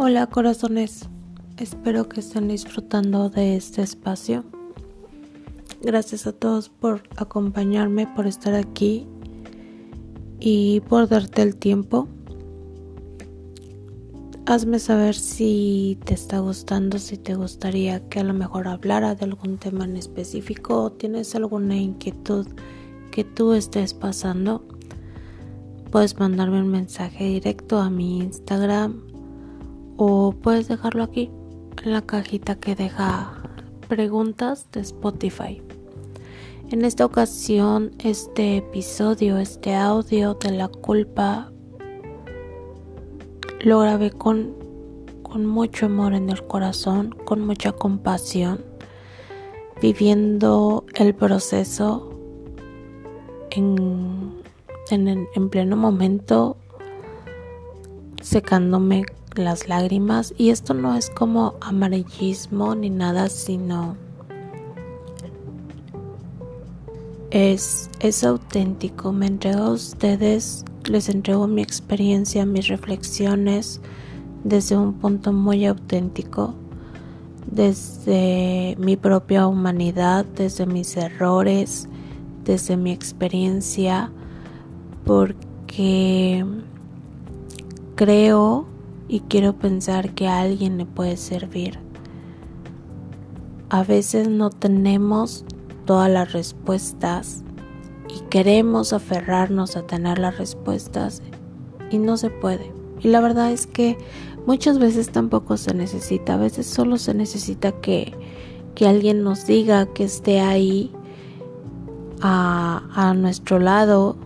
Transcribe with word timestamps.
Hola 0.00 0.28
corazones, 0.28 1.08
espero 1.56 2.08
que 2.08 2.20
estén 2.20 2.46
disfrutando 2.46 3.30
de 3.30 3.56
este 3.56 3.82
espacio. 3.82 4.44
Gracias 5.82 6.24
a 6.28 6.32
todos 6.32 6.68
por 6.68 7.02
acompañarme, 7.16 8.06
por 8.06 8.28
estar 8.28 8.54
aquí 8.54 9.08
y 10.38 10.82
por 10.82 11.08
darte 11.08 11.42
el 11.42 11.56
tiempo. 11.56 12.06
Hazme 14.46 14.78
saber 14.78 15.16
si 15.16 15.98
te 16.04 16.14
está 16.14 16.38
gustando, 16.38 17.00
si 17.00 17.16
te 17.16 17.34
gustaría 17.34 18.08
que 18.08 18.20
a 18.20 18.24
lo 18.24 18.34
mejor 18.34 18.68
hablara 18.68 19.16
de 19.16 19.24
algún 19.24 19.58
tema 19.58 19.84
en 19.84 19.96
específico 19.96 20.80
o 20.80 20.92
tienes 20.92 21.34
alguna 21.34 21.76
inquietud 21.76 22.46
que 23.10 23.24
tú 23.24 23.52
estés 23.52 23.94
pasando. 23.94 24.64
Puedes 25.90 26.16
mandarme 26.20 26.60
un 26.60 26.68
mensaje 26.68 27.24
directo 27.24 27.80
a 27.80 27.90
mi 27.90 28.18
Instagram 28.18 29.07
o 29.98 30.32
puedes 30.32 30.68
dejarlo 30.68 31.02
aquí 31.02 31.30
en 31.84 31.92
la 31.92 32.02
cajita 32.02 32.54
que 32.54 32.74
deja 32.74 33.42
preguntas 33.88 34.70
de 34.72 34.80
Spotify. 34.80 35.60
En 36.70 36.84
esta 36.84 37.04
ocasión, 37.04 37.90
este 37.98 38.58
episodio, 38.58 39.38
este 39.38 39.74
audio 39.74 40.34
de 40.34 40.52
la 40.52 40.68
culpa, 40.68 41.50
lo 43.60 43.80
grabé 43.80 44.12
con, 44.12 44.54
con 45.22 45.46
mucho 45.46 45.86
amor 45.86 46.14
en 46.14 46.30
el 46.30 46.46
corazón, 46.46 47.10
con 47.24 47.44
mucha 47.44 47.72
compasión, 47.72 48.64
viviendo 49.82 50.84
el 50.94 51.14
proceso 51.14 52.10
en, 53.50 54.32
en, 54.90 55.26
en 55.34 55.50
pleno 55.50 55.76
momento, 55.76 56.56
secándome 58.20 59.04
las 59.38 59.68
lágrimas 59.68 60.34
y 60.36 60.50
esto 60.50 60.74
no 60.74 60.94
es 60.94 61.10
como 61.10 61.54
amarillismo 61.60 62.74
ni 62.74 62.90
nada, 62.90 63.28
sino 63.28 63.96
es, 67.30 67.90
es 68.00 68.24
auténtico. 68.24 69.12
Me 69.12 69.26
entrego 69.26 69.64
a 69.64 69.70
ustedes, 69.70 70.64
les 70.84 71.08
entrego 71.08 71.46
mi 71.46 71.62
experiencia, 71.62 72.44
mis 72.46 72.68
reflexiones 72.68 73.80
desde 74.44 74.76
un 74.76 74.94
punto 74.94 75.32
muy 75.32 75.66
auténtico, 75.66 76.54
desde 77.50 78.76
mi 78.78 78.96
propia 78.96 79.46
humanidad, 79.46 80.24
desde 80.24 80.66
mis 80.66 80.96
errores, 80.96 81.88
desde 82.44 82.76
mi 82.76 82.92
experiencia, 82.92 84.10
porque 85.04 86.44
creo 87.94 88.66
y 89.08 89.20
quiero 89.20 89.54
pensar 89.54 90.14
que 90.14 90.28
a 90.28 90.40
alguien 90.40 90.76
le 90.78 90.84
puede 90.84 91.16
servir. 91.16 91.78
A 93.70 93.82
veces 93.82 94.28
no 94.28 94.50
tenemos 94.50 95.44
todas 95.86 96.10
las 96.10 96.32
respuestas 96.32 97.42
y 98.14 98.20
queremos 98.28 98.92
aferrarnos 98.92 99.76
a 99.76 99.86
tener 99.86 100.18
las 100.18 100.38
respuestas 100.38 101.22
y 101.90 101.98
no 101.98 102.16
se 102.18 102.30
puede. 102.30 102.72
Y 103.00 103.08
la 103.08 103.20
verdad 103.20 103.50
es 103.50 103.66
que 103.66 103.96
muchas 104.46 104.78
veces 104.78 105.10
tampoco 105.10 105.56
se 105.56 105.74
necesita, 105.74 106.34
a 106.34 106.38
veces 106.38 106.66
solo 106.66 106.98
se 106.98 107.14
necesita 107.14 107.72
que, 107.72 108.14
que 108.74 108.86
alguien 108.86 109.22
nos 109.22 109.46
diga 109.46 109.86
que 109.86 110.04
esté 110.04 110.40
ahí 110.40 110.92
a, 112.20 112.82
a 112.94 113.14
nuestro 113.14 113.58
lado 113.58 114.16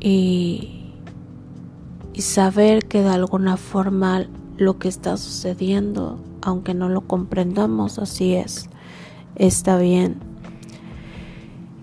y, 0.00 0.81
y 2.14 2.22
saber 2.22 2.84
que 2.84 3.02
de 3.02 3.08
alguna 3.08 3.56
forma 3.56 4.26
lo 4.58 4.78
que 4.78 4.88
está 4.88 5.16
sucediendo, 5.16 6.18
aunque 6.42 6.74
no 6.74 6.88
lo 6.88 7.02
comprendamos, 7.02 7.98
así 7.98 8.34
es, 8.34 8.68
está 9.36 9.78
bien. 9.78 10.32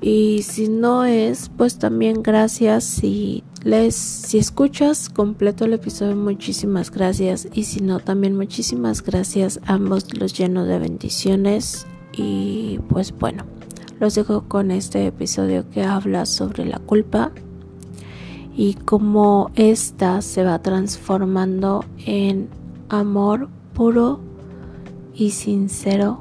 Y 0.02 0.44
si 0.44 0.70
no 0.70 1.04
es, 1.04 1.52
pues 1.58 1.78
también 1.78 2.24
gracias. 2.24 2.86
Si 2.86 3.44
les, 3.64 3.96
si 3.96 4.38
escuchas 4.38 5.10
completo 5.10 5.66
el 5.66 5.74
episodio, 5.74 6.16
muchísimas 6.16 6.90
gracias. 6.90 7.48
Y 7.54 7.64
si 7.66 7.82
no, 7.82 8.00
también 8.00 8.36
muchísimas 8.36 9.04
gracias. 9.04 9.60
Ambos 9.66 10.18
los 10.18 10.38
lleno 10.38 10.64
de 10.64 10.80
bendiciones. 10.80 11.86
Y 12.14 12.80
pues 12.88 13.12
bueno, 13.12 13.44
los 14.00 14.16
dejo 14.16 14.46
con 14.48 14.72
este 14.72 15.06
episodio 15.06 15.70
que 15.70 15.84
habla 15.84 16.26
sobre 16.26 16.66
la 16.66 16.80
culpa 16.80 17.34
y 18.60 18.74
cómo 18.74 19.52
ésta 19.56 20.22
se 20.22 20.44
va 20.44 20.60
transformando 20.60 21.86
en 22.06 22.50
amor 22.90 23.48
puro 23.74 24.20
y 25.16 25.30
sincero. 25.30 26.20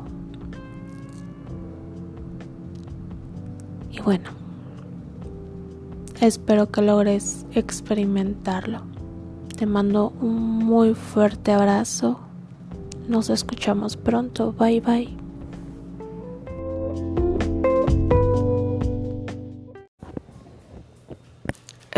Y 3.91 4.01
bueno, 4.03 4.31
espero 6.21 6.71
que 6.71 6.81
logres 6.81 7.45
experimentarlo. 7.55 8.83
Te 9.57 9.67
mando 9.67 10.13
un 10.21 10.41
muy 10.41 10.95
fuerte 10.95 11.51
abrazo. 11.51 12.21
Nos 13.09 13.31
escuchamos 13.31 13.97
pronto. 13.97 14.53
Bye 14.53 14.81
bye. 14.81 15.18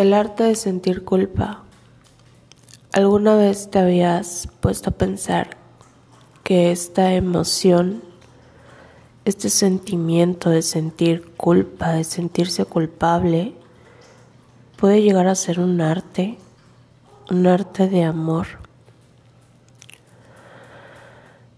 El 0.00 0.14
arte 0.14 0.44
de 0.44 0.54
sentir 0.54 1.04
culpa. 1.04 1.62
¿Alguna 2.90 3.36
vez 3.36 3.70
te 3.70 3.80
habías 3.80 4.48
puesto 4.60 4.88
a 4.88 4.92
pensar 4.94 5.58
que 6.42 6.72
esta 6.72 7.12
emoción, 7.12 8.02
este 9.26 9.50
sentimiento 9.50 10.48
de 10.48 10.62
sentir 10.62 11.30
culpa, 11.36 11.92
de 11.92 12.04
sentirse 12.04 12.64
culpable, 12.64 13.52
puede 14.78 15.02
llegar 15.02 15.26
a 15.26 15.34
ser 15.34 15.60
un 15.60 15.82
arte, 15.82 16.38
un 17.30 17.46
arte 17.46 17.86
de 17.86 18.02
amor? 18.04 18.46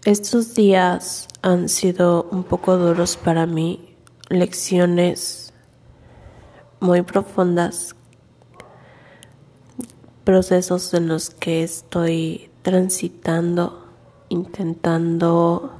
Estos 0.03 0.53
días 0.53 1.29
han 1.41 1.69
sido 1.69 2.27
un 2.29 2.43
poco 2.43 2.75
duros 2.75 3.15
para 3.15 3.45
mí, 3.45 3.95
lecciones 4.27 5.53
muy 6.81 7.03
profundas 7.03 7.95
procesos 10.23 10.93
en 10.93 11.07
los 11.07 11.29
que 11.29 11.63
estoy 11.63 12.49
transitando, 12.61 13.85
intentando 14.29 15.73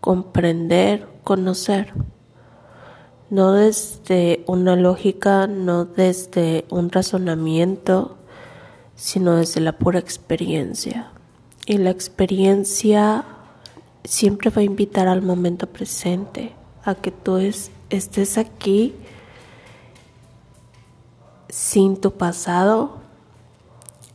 comprender, 0.00 1.06
conocer, 1.24 1.92
no 3.30 3.52
desde 3.52 4.44
una 4.46 4.76
lógica, 4.76 5.46
no 5.46 5.84
desde 5.84 6.64
un 6.70 6.90
razonamiento, 6.90 8.16
sino 8.94 9.36
desde 9.36 9.60
la 9.60 9.72
pura 9.78 9.98
experiencia. 9.98 11.10
Y 11.66 11.78
la 11.78 11.90
experiencia 11.90 13.24
siempre 14.04 14.50
va 14.50 14.60
a 14.60 14.64
invitar 14.64 15.08
al 15.08 15.22
momento 15.22 15.66
presente, 15.66 16.52
a 16.84 16.94
que 16.94 17.10
tú 17.10 17.38
estés 17.38 18.38
aquí 18.38 18.94
sin 21.56 21.96
tu 21.96 22.10
pasado, 22.10 22.98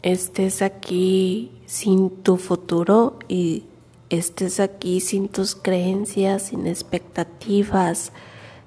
estés 0.03 0.61
aquí 0.61 1.51
sin 1.65 2.11
tu 2.11 2.37
futuro 2.37 3.17
y 3.27 3.63
estés 4.11 4.59
aquí 4.59 4.99
sin 4.99 5.27
tus 5.27 5.55
creencias, 5.55 6.43
sin 6.43 6.67
expectativas, 6.67 8.11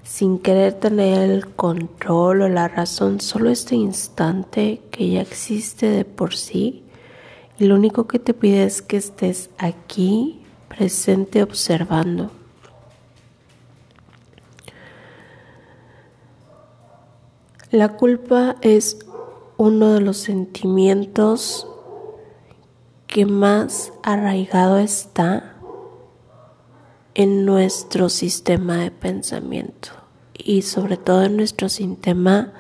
sin 0.03 0.41
querer 0.41 0.73
tener 0.73 1.31
el 1.31 1.55
control 1.55 2.43
o 2.43 2.49
la 2.49 2.67
razón, 2.67 3.21
solo 3.21 3.49
este 3.49 3.76
instante 3.76 4.81
que 4.91 5.09
ya 5.09 5.21
existe 5.21 5.88
de 5.88 6.05
por 6.05 6.35
sí. 6.35 6.82
Y 7.61 7.67
lo 7.67 7.76
único 7.76 8.09
que 8.09 8.19
te 8.19 8.35
pide 8.35 8.65
es 8.65 8.82
que 8.82 8.97
estés 8.97 9.50
aquí, 9.56 10.43
presente, 10.67 11.44
observando. 11.44 12.32
La 17.75 17.97
culpa 17.97 18.55
es 18.61 19.00
uno 19.56 19.94
de 19.94 20.00
los 20.00 20.19
sentimientos 20.19 21.67
que 23.09 23.26
más 23.26 23.93
arraigado 24.05 24.79
está 24.79 25.56
en 27.15 27.44
nuestro 27.44 28.11
sistema 28.11 28.76
de 28.76 28.93
pensamiento 28.93 29.88
y 30.35 30.62
sobre 30.62 30.97
todo 30.97 31.25
en 31.25 31.37
nuestro 31.37 31.69
sistema 31.69 32.53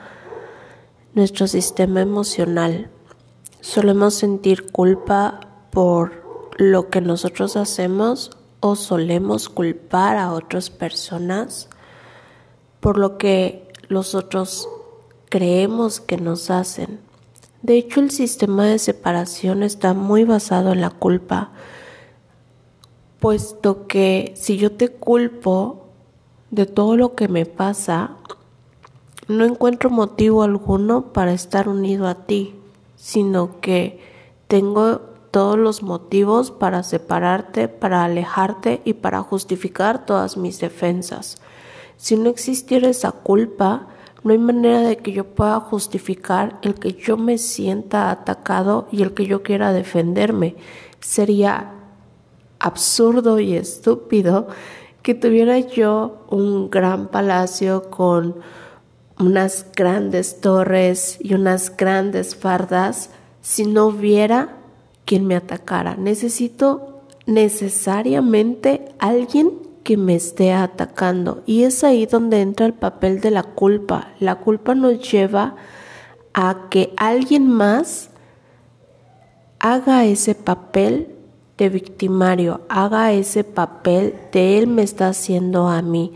nuestro 1.12 1.46
sistema 1.46 2.00
emocional. 2.00 2.90
Solemos 3.60 4.14
sentir 4.14 4.72
culpa 4.72 5.38
por 5.70 6.50
lo 6.56 6.90
que 6.90 7.00
nosotros 7.00 7.56
hacemos 7.56 8.32
o 8.58 8.74
solemos 8.74 9.48
culpar 9.48 10.16
a 10.16 10.32
otras 10.32 10.70
personas 10.70 11.68
por 12.80 12.98
lo 12.98 13.16
que 13.16 13.68
los 13.86 14.16
otros 14.16 14.68
creemos 15.34 16.00
que 16.00 16.16
nos 16.16 16.48
hacen. 16.48 17.00
De 17.60 17.76
hecho, 17.76 17.98
el 17.98 18.12
sistema 18.12 18.66
de 18.66 18.78
separación 18.78 19.64
está 19.64 19.92
muy 19.92 20.22
basado 20.22 20.72
en 20.72 20.80
la 20.80 20.90
culpa, 20.90 21.50
puesto 23.18 23.88
que 23.88 24.32
si 24.36 24.58
yo 24.58 24.70
te 24.70 24.90
culpo 24.90 25.86
de 26.52 26.66
todo 26.66 26.96
lo 26.96 27.16
que 27.16 27.26
me 27.26 27.46
pasa, 27.46 28.12
no 29.26 29.44
encuentro 29.44 29.90
motivo 29.90 30.44
alguno 30.44 31.12
para 31.12 31.32
estar 31.32 31.68
unido 31.68 32.06
a 32.06 32.26
ti, 32.26 32.54
sino 32.94 33.60
que 33.60 33.98
tengo 34.46 35.00
todos 35.32 35.58
los 35.58 35.82
motivos 35.82 36.52
para 36.52 36.84
separarte, 36.84 37.66
para 37.66 38.04
alejarte 38.04 38.82
y 38.84 38.92
para 38.92 39.20
justificar 39.22 40.06
todas 40.06 40.36
mis 40.36 40.60
defensas. 40.60 41.38
Si 41.96 42.14
no 42.14 42.30
existiera 42.30 42.88
esa 42.88 43.10
culpa, 43.10 43.88
no 44.24 44.32
hay 44.32 44.38
manera 44.38 44.80
de 44.80 44.96
que 44.96 45.12
yo 45.12 45.24
pueda 45.24 45.60
justificar 45.60 46.58
el 46.62 46.74
que 46.74 46.94
yo 46.94 47.18
me 47.18 47.36
sienta 47.36 48.10
atacado 48.10 48.88
y 48.90 49.02
el 49.02 49.12
que 49.12 49.26
yo 49.26 49.42
quiera 49.42 49.74
defenderme. 49.74 50.56
Sería 50.98 51.72
absurdo 52.58 53.38
y 53.38 53.54
estúpido 53.54 54.48
que 55.02 55.14
tuviera 55.14 55.58
yo 55.58 56.24
un 56.30 56.70
gran 56.70 57.08
palacio 57.08 57.90
con 57.90 58.36
unas 59.18 59.66
grandes 59.76 60.40
torres 60.40 61.18
y 61.20 61.34
unas 61.34 61.76
grandes 61.76 62.34
fardas 62.34 63.10
si 63.42 63.66
no 63.66 63.88
hubiera 63.88 64.56
quien 65.04 65.26
me 65.26 65.36
atacara. 65.36 65.96
Necesito 65.96 67.02
necesariamente 67.26 68.88
alguien 68.98 69.63
que 69.84 69.96
me 69.96 70.16
esté 70.16 70.52
atacando. 70.52 71.42
Y 71.46 71.62
es 71.62 71.84
ahí 71.84 72.06
donde 72.06 72.40
entra 72.40 72.66
el 72.66 72.72
papel 72.72 73.20
de 73.20 73.30
la 73.30 73.42
culpa. 73.44 74.08
La 74.18 74.36
culpa 74.36 74.74
nos 74.74 75.10
lleva 75.10 75.54
a 76.32 76.66
que 76.70 76.92
alguien 76.96 77.48
más 77.48 78.10
haga 79.60 80.04
ese 80.04 80.34
papel 80.34 81.14
de 81.56 81.68
victimario, 81.68 82.62
haga 82.68 83.12
ese 83.12 83.44
papel 83.44 84.14
de 84.32 84.58
él 84.58 84.66
me 84.66 84.82
está 84.82 85.08
haciendo 85.08 85.68
a 85.68 85.80
mí. 85.82 86.14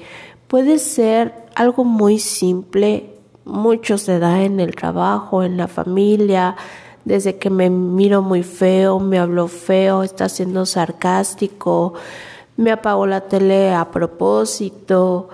Puede 0.48 0.78
ser 0.78 1.34
algo 1.54 1.84
muy 1.84 2.18
simple, 2.18 3.14
mucho 3.44 3.98
se 3.98 4.18
da 4.18 4.42
en 4.42 4.60
el 4.60 4.74
trabajo, 4.74 5.42
en 5.42 5.56
la 5.56 5.68
familia, 5.68 6.56
desde 7.04 7.38
que 7.38 7.50
me 7.50 7.70
miro 7.70 8.20
muy 8.20 8.42
feo, 8.42 8.98
me 9.00 9.18
hablo 9.18 9.48
feo, 9.48 10.02
está 10.02 10.28
siendo 10.28 10.66
sarcástico, 10.66 11.94
me 12.58 12.72
apagó 12.72 13.06
la 13.06 13.20
tele 13.20 13.72
a 13.72 13.88
propósito, 13.92 15.28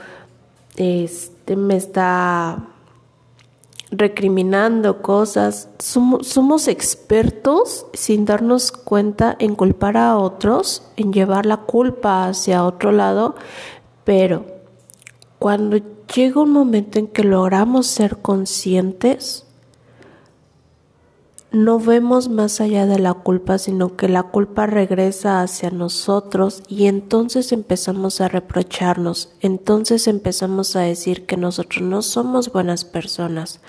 este, 0.76 1.56
me 1.56 1.74
está 1.74 2.58
recriminando 3.90 5.00
cosas. 5.00 5.70
Somos, 5.78 6.26
somos, 6.26 6.68
expertos 6.68 7.86
sin 7.94 8.26
darnos 8.26 8.72
cuenta 8.72 9.36
en 9.38 9.54
culpar 9.54 9.96
a 9.96 10.18
otros, 10.18 10.82
en 10.96 11.14
llevar 11.14 11.46
la 11.46 11.56
culpa 11.56 12.26
hacia 12.26 12.62
otro 12.62 12.92
lado, 12.92 13.36
pero 14.04 14.44
cuando 15.38 15.78
llega 16.14 16.42
un 16.42 16.50
momento 16.50 16.98
en 16.98 17.06
que 17.06 17.24
logramos 17.24 17.86
ser 17.86 18.18
conscientes, 18.18 19.46
no 21.54 21.78
vemos 21.78 22.28
más 22.28 22.60
allá 22.60 22.84
de 22.84 22.98
la 22.98 23.14
culpa, 23.14 23.58
sino 23.58 23.96
que 23.96 24.08
la 24.08 24.24
culpa 24.24 24.66
regresa 24.66 25.40
hacia 25.40 25.70
nosotros 25.70 26.62
y 26.68 26.86
entonces 26.86 27.52
empezamos 27.52 28.20
a 28.20 28.28
reprocharnos, 28.28 29.32
entonces 29.40 30.08
empezamos 30.08 30.74
a 30.74 30.80
decir 30.80 31.26
que 31.26 31.36
nosotros 31.36 31.82
no 31.82 32.02
somos 32.02 32.52
buenas 32.52 32.84
personas, 32.84 33.60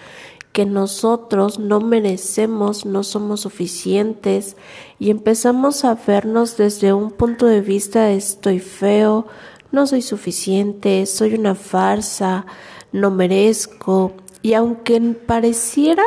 que 0.52 0.66
nosotros 0.66 1.60
no 1.60 1.80
merecemos, 1.80 2.88
no 2.88 3.04
somos 3.04 3.42
suficientes 3.42 4.58
y 4.98 5.12
empezamos 5.12 5.86
a 5.86 5.94
vernos 5.94 6.58
desde 6.58 6.92
un 6.92 7.12
punto 7.12 7.46
de 7.46 7.62
vista 7.62 8.10
estoy 8.10 8.60
feo, 8.60 9.28
no 9.72 9.86
soy 9.86 10.02
suficiente, 10.02 11.06
soy 11.06 11.36
una 11.36 11.54
farsa, 11.54 12.48
no 12.92 13.12
merezco 13.12 14.14
y 14.42 14.54
aunque 14.54 15.00
pareciera 15.02 16.04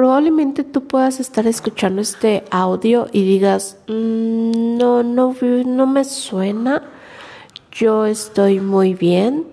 probablemente 0.00 0.64
tú 0.64 0.86
puedas 0.86 1.20
estar 1.20 1.46
escuchando 1.46 2.00
este 2.00 2.42
audio 2.50 3.08
y 3.12 3.22
digas, 3.22 3.76
mm, 3.86 4.78
no, 4.78 5.02
no, 5.02 5.36
no 5.42 5.86
me 5.86 6.04
suena, 6.04 6.90
yo 7.70 8.06
estoy 8.06 8.60
muy 8.60 8.94
bien, 8.94 9.44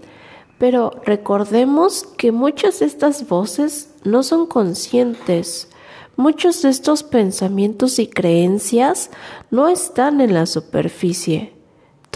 pero 0.57 1.01
recordemos 1.03 2.05
que 2.17 2.31
muchas 2.31 2.79
de 2.79 2.85
estas 2.85 3.27
voces 3.27 3.89
no 4.05 4.23
son 4.23 4.45
conscientes. 4.45 5.67
Muchos 6.15 6.61
de 6.61 6.69
estos 6.69 7.03
pensamientos 7.03 7.99
y 7.99 8.07
creencias 8.07 9.11
no 9.51 9.67
están 9.67 10.21
en 10.21 10.33
la 10.33 10.45
superficie. 10.45 11.56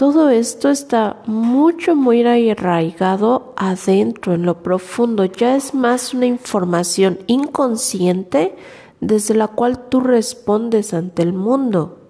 Todo 0.02 0.30
esto 0.30 0.68
está 0.68 1.22
mucho, 1.26 1.94
muy 1.94 2.26
arraigado 2.26 3.54
adentro, 3.56 4.34
en 4.34 4.44
lo 4.44 4.60
profundo. 4.60 5.26
Ya 5.26 5.54
es 5.54 5.74
más 5.74 6.12
una 6.12 6.26
información 6.26 7.20
inconsciente 7.28 8.56
desde 8.98 9.34
la 9.34 9.46
cual 9.46 9.88
tú 9.88 10.00
respondes 10.00 10.92
ante 10.92 11.22
el 11.22 11.32
mundo. 11.32 12.00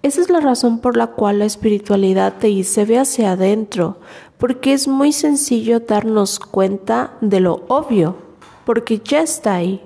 Esa 0.00 0.22
es 0.22 0.30
la 0.30 0.40
razón 0.40 0.78
por 0.80 0.96
la 0.96 1.08
cual 1.08 1.40
la 1.40 1.44
espiritualidad 1.44 2.38
te 2.38 2.64
se 2.64 2.86
ve 2.86 2.98
hacia 2.98 3.32
adentro, 3.32 3.98
porque 4.38 4.72
es 4.72 4.88
muy 4.88 5.12
sencillo 5.12 5.80
darnos 5.80 6.38
cuenta 6.40 7.12
de 7.20 7.40
lo 7.40 7.66
obvio, 7.68 8.16
porque 8.64 9.02
ya 9.04 9.20
está 9.20 9.56
ahí 9.56 9.82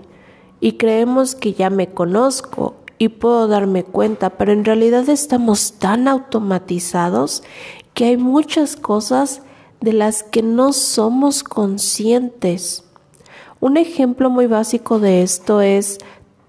y 0.61 0.75
creemos 0.75 1.35
que 1.35 1.55
ya 1.55 1.70
me 1.70 1.88
conozco 1.88 2.84
y 2.99 3.08
puedo 3.08 3.49
darme 3.49 3.85
cuenta, 3.85 4.31
pero 4.31 4.52
en 4.52 4.64
realidad 4.64 5.08
estamos 5.08 5.75
tan 5.79 6.08
automatizados 6.08 7.43
que 7.93 8.06
hay 8.06 8.17
muchas 8.17 8.76
cosas 8.76 9.43
de 9.81 9.93
las 9.93 10.23
que 10.23 10.43
no 10.43 10.73
somos 10.73 11.43
conscientes. 11.43 12.85
Un 13.61 13.76
ejemplo 13.76 14.31
muy 14.31 14.46
básico 14.46 14.99
de 14.99 15.23
esto 15.23 15.61
es, 15.61 15.99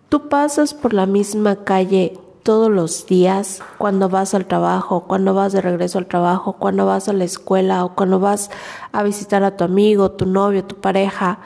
tú 0.09 0.29
pasas 0.29 0.73
por 0.73 0.93
la 0.93 1.05
misma 1.05 1.63
calle 1.63 2.19
todos 2.43 2.69
los 2.69 3.07
días, 3.07 3.63
cuando 3.79 4.07
vas 4.07 4.35
al 4.35 4.45
trabajo, 4.45 5.05
cuando 5.07 5.33
vas 5.33 5.51
de 5.51 5.61
regreso 5.61 5.97
al 5.97 6.05
trabajo, 6.05 6.53
cuando 6.53 6.85
vas 6.85 7.09
a 7.09 7.13
la 7.13 7.23
escuela 7.23 7.83
o 7.83 7.95
cuando 7.95 8.19
vas 8.19 8.51
a 8.91 9.01
visitar 9.01 9.43
a 9.43 9.57
tu 9.57 9.63
amigo, 9.63 10.11
tu 10.11 10.27
novio, 10.27 10.63
tu 10.63 10.75
pareja, 10.75 11.39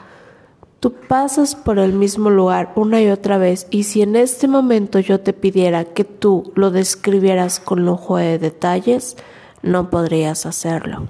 Tú 0.80 0.94
pasas 0.94 1.54
por 1.54 1.78
el 1.78 1.92
mismo 1.92 2.30
lugar 2.30 2.72
una 2.74 3.02
y 3.02 3.10
otra 3.10 3.36
vez 3.36 3.66
y 3.70 3.82
si 3.82 4.00
en 4.00 4.16
este 4.16 4.48
momento 4.48 4.98
yo 4.98 5.20
te 5.20 5.34
pidiera 5.34 5.84
que 5.84 6.04
tú 6.04 6.52
lo 6.54 6.70
describieras 6.70 7.60
con 7.60 7.84
lujo 7.84 8.16
de 8.16 8.38
detalles, 8.38 9.18
no 9.62 9.90
podrías 9.90 10.46
hacerlo. 10.46 11.08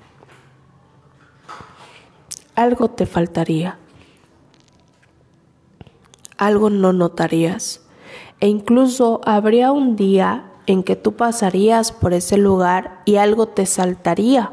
Algo 2.57 2.91
te 2.91 3.07
faltaría. 3.07 3.79
Algo 6.37 6.69
no 6.69 6.93
notarías. 6.93 7.83
E 8.41 8.49
incluso 8.49 9.21
habría 9.25 9.71
un 9.71 9.95
día 9.95 10.51
en 10.67 10.83
que 10.83 10.97
tú 10.97 11.15
pasarías 11.15 11.93
por 11.93 12.13
ese 12.13 12.39
lugar 12.39 13.03
y 13.05 13.17
algo 13.17 13.47
te 13.47 13.67
saltaría 13.67 14.53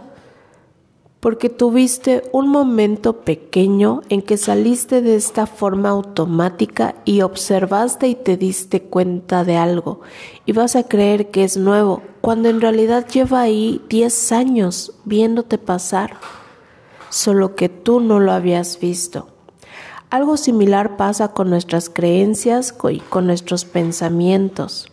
porque 1.19 1.49
tuviste 1.49 2.23
un 2.31 2.49
momento 2.49 3.21
pequeño 3.21 4.01
en 4.09 4.21
que 4.21 4.37
saliste 4.37 5.01
de 5.01 5.15
esta 5.15 5.47
forma 5.47 5.89
automática 5.89 6.95
y 7.05 7.21
observaste 7.21 8.07
y 8.07 8.15
te 8.15 8.37
diste 8.37 8.83
cuenta 8.83 9.43
de 9.43 9.57
algo 9.57 10.01
y 10.45 10.51
vas 10.51 10.75
a 10.75 10.83
creer 10.83 11.31
que 11.31 11.43
es 11.43 11.57
nuevo, 11.57 12.03
cuando 12.21 12.49
en 12.49 12.61
realidad 12.61 13.07
lleva 13.07 13.41
ahí 13.41 13.81
10 13.89 14.31
años 14.31 14.93
viéndote 15.05 15.57
pasar, 15.57 16.17
solo 17.09 17.55
que 17.55 17.69
tú 17.69 17.99
no 17.99 18.19
lo 18.19 18.31
habías 18.31 18.79
visto. 18.79 19.27
Algo 20.09 20.37
similar 20.37 20.95
pasa 20.95 21.33
con 21.33 21.49
nuestras 21.49 21.89
creencias 21.89 22.73
y 22.89 22.99
con 22.99 23.27
nuestros 23.27 23.65
pensamientos. 23.65 24.89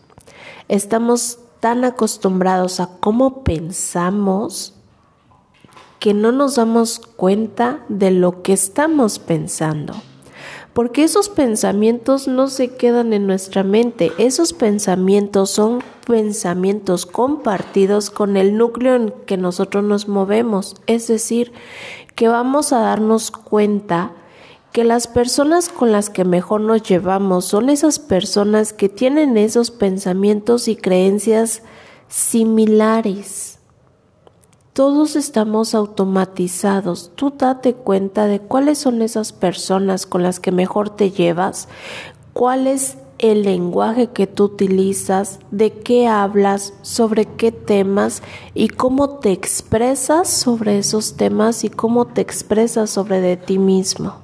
Estamos 0.69 1.39
tan 1.61 1.85
acostumbrados 1.85 2.81
a 2.81 2.89
cómo 2.99 3.45
pensamos 3.45 4.75
que 5.99 6.15
no 6.15 6.33
nos 6.33 6.57
damos 6.57 7.01
cuenta 7.17 7.85
de 7.89 8.11
lo 8.11 8.43
que 8.43 8.53
estamos 8.53 9.19
pensando. 9.19 9.95
Porque 10.75 11.05
esos 11.05 11.29
pensamientos 11.29 12.27
no 12.27 12.49
se 12.49 12.75
quedan 12.75 13.13
en 13.13 13.29
nuestra 13.29 13.63
mente, 13.63 14.13
esos 14.19 14.53
pensamientos 14.53 15.51
son 15.51 15.85
pensamientos 16.05 17.07
compartidos 17.07 18.11
con 18.11 18.37
el 18.37 18.59
núcleo 18.59 18.97
en 18.97 19.15
que 19.25 19.37
nosotros 19.37 19.85
nos 19.85 20.09
movemos. 20.09 20.75
Es 20.89 21.07
decir, 21.07 21.53
que 22.17 22.27
vamos 22.27 22.73
a 22.73 22.81
darnos 22.81 23.31
cuenta 23.31 24.11
que 24.73 24.83
las 24.83 25.07
personas 25.07 25.69
con 25.69 25.93
las 25.93 26.11
que 26.11 26.25
mejor 26.25 26.61
nos 26.61 26.83
llevamos 26.83 27.45
son 27.45 27.71
esas 27.71 28.01
personas 28.01 28.73
que 28.73 28.89
tienen 28.89 29.37
esos 29.37 29.71
pensamientos 29.71 30.67
y 30.67 30.75
creencias 30.75 31.63
similares 32.09 33.54
todos 34.75 35.15
estamos 35.15 35.73
automatizados. 35.73 37.13
Tú 37.15 37.33
date 37.39 37.75
cuenta 37.75 38.27
de 38.27 38.41
cuáles 38.41 38.79
son 38.79 39.03
esas 39.03 39.33
personas 39.33 40.05
con 40.05 40.25
las 40.25 40.41
que 40.41 40.51
mejor 40.51 40.91
te 40.91 41.13
llevas, 41.13 41.69
cuál 42.33 42.67
es 42.67 42.99
el 43.19 43.45
lenguaje 43.45 44.09
que 44.09 44.27
tú 44.27 44.45
utilizas, 44.45 45.39
de 45.53 45.73
qué 45.73 46.09
hablas, 46.09 46.75
sobre 46.83 47.25
qué 47.25 47.53
temas 47.53 48.21
y 48.53 48.67
cómo 48.67 49.11
te 49.11 49.31
expresas 49.31 50.29
sobre 50.29 50.79
esos 50.79 51.15
temas 51.17 51.63
y 51.63 51.71
cómo 51.71 52.07
te 52.07 52.21
expresas 52.21 52.91
sobre 52.91 53.21
de 53.21 53.37
ti 53.37 53.61
mismo. 53.61 54.17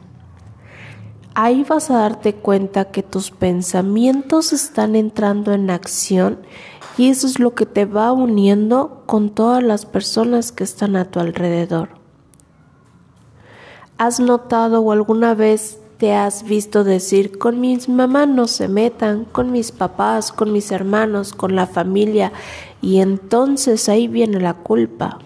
Ahí 1.36 1.62
vas 1.62 1.92
a 1.92 1.98
darte 1.98 2.34
cuenta 2.34 2.86
que 2.86 3.04
tus 3.04 3.30
pensamientos 3.30 4.52
están 4.52 4.96
entrando 4.96 5.52
en 5.52 5.70
acción 5.70 6.40
y 6.98 7.08
eso 7.08 7.26
es 7.26 7.38
lo 7.38 7.54
que 7.54 7.66
te 7.66 7.84
va 7.84 8.12
uniendo 8.12 9.02
con 9.06 9.30
todas 9.30 9.62
las 9.62 9.86
personas 9.86 10.52
que 10.52 10.64
están 10.64 10.96
a 10.96 11.10
tu 11.10 11.20
alrededor. 11.20 11.90
¿Has 13.98 14.20
notado 14.20 14.80
o 14.80 14.92
alguna 14.92 15.34
vez 15.34 15.78
te 16.00 16.14
has 16.14 16.44
visto 16.44 16.82
decir, 16.82 17.38
con 17.38 17.60
mis 17.60 17.86
mamás 17.90 18.26
no 18.26 18.46
se 18.48 18.68
metan, 18.68 19.26
con 19.26 19.52
mis 19.52 19.70
papás, 19.70 20.32
con 20.32 20.50
mis 20.50 20.72
hermanos, 20.72 21.34
con 21.34 21.54
la 21.54 21.66
familia, 21.66 22.32
y 22.80 23.00
entonces 23.00 23.86
ahí 23.90 24.08
viene 24.08 24.40
la 24.40 24.54
culpa. 24.54 25.18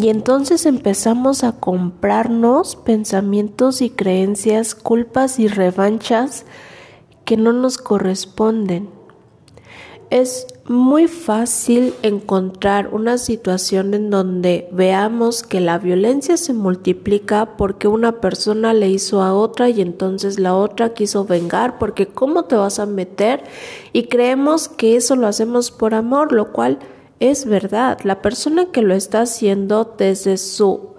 Y 0.00 0.10
entonces 0.10 0.64
empezamos 0.64 1.42
a 1.42 1.58
comprarnos 1.58 2.76
pensamientos 2.76 3.82
y 3.82 3.90
creencias, 3.90 4.76
culpas 4.76 5.40
y 5.40 5.48
revanchas 5.48 6.46
que 7.24 7.36
no 7.36 7.52
nos 7.52 7.78
corresponden 7.78 8.88
es 10.12 10.46
muy 10.66 11.08
fácil 11.08 11.94
encontrar 12.02 12.88
una 12.92 13.16
situación 13.16 13.94
en 13.94 14.10
donde 14.10 14.68
veamos 14.70 15.42
que 15.42 15.58
la 15.58 15.78
violencia 15.78 16.36
se 16.36 16.52
multiplica 16.52 17.56
porque 17.56 17.88
una 17.88 18.20
persona 18.20 18.74
le 18.74 18.90
hizo 18.90 19.22
a 19.22 19.32
otra 19.32 19.70
y 19.70 19.80
entonces 19.80 20.38
la 20.38 20.54
otra 20.54 20.92
quiso 20.92 21.24
vengar 21.24 21.78
porque 21.78 22.08
cómo 22.08 22.44
te 22.44 22.56
vas 22.56 22.78
a 22.78 22.84
meter 22.84 23.44
y 23.94 24.08
creemos 24.08 24.68
que 24.68 24.96
eso 24.96 25.16
lo 25.16 25.26
hacemos 25.26 25.70
por 25.70 25.94
amor, 25.94 26.34
lo 26.34 26.52
cual 26.52 26.78
es 27.18 27.46
verdad. 27.46 27.98
La 28.04 28.20
persona 28.20 28.66
que 28.66 28.82
lo 28.82 28.92
está 28.92 29.22
haciendo 29.22 29.94
desde 29.96 30.36
su 30.36 30.90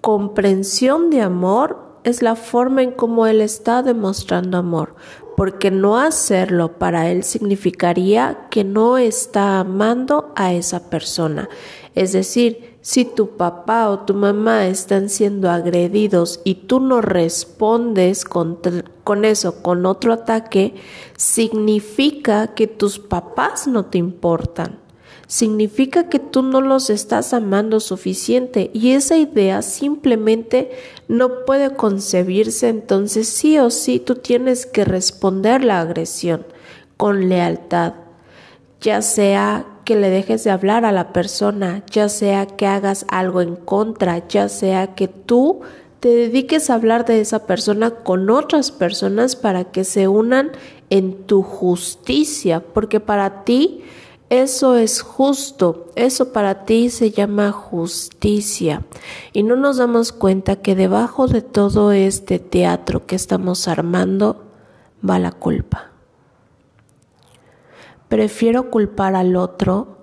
comprensión 0.00 1.10
de 1.10 1.20
amor 1.20 1.76
es 2.04 2.22
la 2.22 2.36
forma 2.36 2.82
en 2.82 2.92
cómo 2.92 3.26
él 3.26 3.42
está 3.42 3.82
demostrando 3.82 4.56
amor 4.56 4.94
porque 5.42 5.72
no 5.72 5.98
hacerlo 5.98 6.78
para 6.78 7.10
él 7.10 7.24
significaría 7.24 8.46
que 8.48 8.62
no 8.62 8.96
está 8.96 9.58
amando 9.58 10.32
a 10.36 10.52
esa 10.52 10.88
persona. 10.88 11.48
Es 11.96 12.12
decir, 12.12 12.76
si 12.80 13.04
tu 13.04 13.30
papá 13.36 13.90
o 13.90 13.98
tu 14.04 14.14
mamá 14.14 14.68
están 14.68 15.08
siendo 15.08 15.50
agredidos 15.50 16.40
y 16.44 16.54
tú 16.54 16.78
no 16.78 17.00
respondes 17.00 18.24
con, 18.24 18.60
con, 19.02 19.24
eso, 19.24 19.64
con 19.64 19.84
otro 19.84 20.12
ataque, 20.12 20.76
significa 21.16 22.54
que 22.54 22.68
tus 22.68 23.00
papás 23.00 23.66
no 23.66 23.86
te 23.86 23.98
importan 23.98 24.81
significa 25.32 26.10
que 26.10 26.18
tú 26.18 26.42
no 26.42 26.60
los 26.60 26.90
estás 26.90 27.32
amando 27.32 27.80
suficiente 27.80 28.70
y 28.74 28.90
esa 28.90 29.16
idea 29.16 29.62
simplemente 29.62 30.72
no 31.08 31.46
puede 31.46 31.74
concebirse, 31.74 32.68
entonces 32.68 33.28
sí 33.28 33.58
o 33.58 33.70
sí 33.70 33.98
tú 33.98 34.16
tienes 34.16 34.66
que 34.66 34.84
responder 34.84 35.64
la 35.64 35.80
agresión 35.80 36.44
con 36.98 37.30
lealtad, 37.30 37.94
ya 38.82 39.00
sea 39.00 39.64
que 39.86 39.96
le 39.96 40.10
dejes 40.10 40.44
de 40.44 40.50
hablar 40.50 40.84
a 40.84 40.92
la 40.92 41.14
persona, 41.14 41.82
ya 41.90 42.10
sea 42.10 42.44
que 42.44 42.66
hagas 42.66 43.06
algo 43.08 43.40
en 43.40 43.56
contra, 43.56 44.28
ya 44.28 44.50
sea 44.50 44.94
que 44.94 45.08
tú 45.08 45.62
te 46.00 46.10
dediques 46.10 46.68
a 46.68 46.74
hablar 46.74 47.06
de 47.06 47.22
esa 47.22 47.46
persona 47.46 47.90
con 47.90 48.28
otras 48.28 48.70
personas 48.70 49.34
para 49.34 49.64
que 49.64 49.84
se 49.84 50.08
unan 50.08 50.52
en 50.90 51.22
tu 51.24 51.42
justicia, 51.42 52.60
porque 52.60 53.00
para 53.00 53.44
ti 53.44 53.82
eso 54.32 54.76
es 54.76 55.02
justo, 55.02 55.90
eso 55.94 56.32
para 56.32 56.64
ti 56.64 56.88
se 56.88 57.10
llama 57.10 57.52
justicia. 57.52 58.82
Y 59.34 59.42
no 59.42 59.56
nos 59.56 59.76
damos 59.76 60.10
cuenta 60.10 60.56
que 60.56 60.74
debajo 60.74 61.26
de 61.26 61.42
todo 61.42 61.92
este 61.92 62.38
teatro 62.38 63.04
que 63.04 63.14
estamos 63.14 63.68
armando 63.68 64.46
va 65.06 65.18
la 65.18 65.32
culpa. 65.32 65.90
Prefiero 68.08 68.70
culpar 68.70 69.16
al 69.16 69.36
otro 69.36 69.98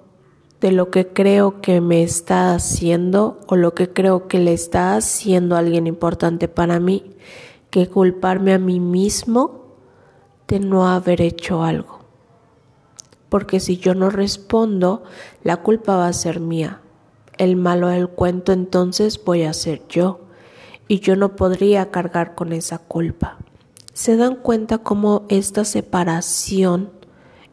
de 0.61 0.73
lo 0.73 0.91
que 0.91 1.07
creo 1.07 1.59
que 1.59 1.81
me 1.81 2.03
está 2.03 2.53
haciendo 2.53 3.39
o 3.47 3.55
lo 3.55 3.73
que 3.73 3.89
creo 3.89 4.27
que 4.27 4.37
le 4.37 4.53
está 4.53 4.95
haciendo 4.95 5.55
a 5.55 5.59
alguien 5.59 5.87
importante 5.87 6.47
para 6.47 6.79
mí 6.79 7.15
que 7.71 7.87
culparme 7.87 8.53
a 8.53 8.59
mí 8.59 8.79
mismo 8.79 9.73
de 10.47 10.59
no 10.59 10.87
haber 10.87 11.19
hecho 11.19 11.63
algo 11.63 11.98
porque 13.29 13.59
si 13.59 13.77
yo 13.77 13.95
no 13.95 14.09
respondo, 14.09 15.03
la 15.43 15.57
culpa 15.57 15.95
va 15.95 16.07
a 16.07 16.13
ser 16.13 16.39
mía. 16.39 16.81
El 17.37 17.55
malo 17.55 17.87
del 17.87 18.09
cuento 18.09 18.51
entonces 18.51 19.23
voy 19.23 19.43
a 19.43 19.53
ser 19.53 19.87
yo, 19.87 20.19
y 20.87 20.99
yo 20.99 21.15
no 21.15 21.35
podría 21.35 21.91
cargar 21.91 22.35
con 22.35 22.51
esa 22.51 22.79
culpa. 22.79 23.37
¿Se 23.93 24.17
dan 24.17 24.35
cuenta 24.35 24.79
cómo 24.79 25.25
esta 25.29 25.63
separación 25.63 26.89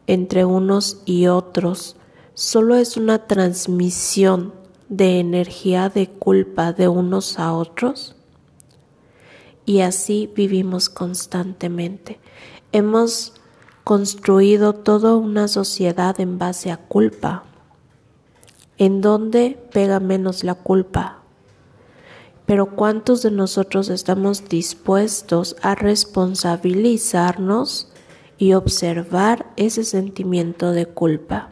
entre 0.07 0.43
unos 0.43 1.01
y 1.05 1.27
otros 1.27 1.97
solo 2.33 2.75
es 2.75 2.97
una 2.97 3.27
transmisión 3.27 4.53
de 4.89 5.19
energía 5.19 5.89
de 5.89 6.09
culpa 6.09 6.73
de 6.73 6.87
unos 6.87 7.37
a 7.37 7.53
otros? 7.53 8.15
Y 9.65 9.81
así 9.81 10.31
vivimos 10.33 10.89
constantemente. 10.89 12.19
Hemos 12.71 13.33
construido 13.87 14.73
toda 14.73 15.15
una 15.15 15.47
sociedad 15.47 16.19
en 16.19 16.37
base 16.37 16.73
a 16.73 16.75
culpa. 16.75 17.45
¿En 18.77 18.99
dónde 18.99 19.57
pega 19.71 20.01
menos 20.01 20.43
la 20.43 20.55
culpa? 20.55 21.19
Pero 22.45 22.75
¿cuántos 22.75 23.21
de 23.21 23.31
nosotros 23.31 23.87
estamos 23.87 24.49
dispuestos 24.49 25.55
a 25.61 25.73
responsabilizarnos 25.73 27.87
y 28.37 28.51
observar 28.51 29.53
ese 29.55 29.85
sentimiento 29.85 30.73
de 30.73 30.87
culpa? 30.87 31.49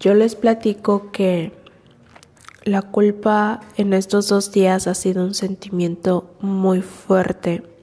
Yo 0.00 0.14
les 0.14 0.36
platico 0.36 1.12
que 1.12 1.52
la 2.62 2.80
culpa 2.80 3.60
en 3.76 3.92
estos 3.92 4.28
dos 4.28 4.52
días 4.52 4.86
ha 4.86 4.94
sido 4.94 5.22
un 5.22 5.34
sentimiento 5.34 6.30
muy 6.40 6.80
fuerte 6.80 7.73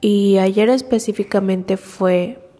y 0.00 0.38
ayer 0.38 0.68
específicamente 0.68 1.76
fue 1.76 2.50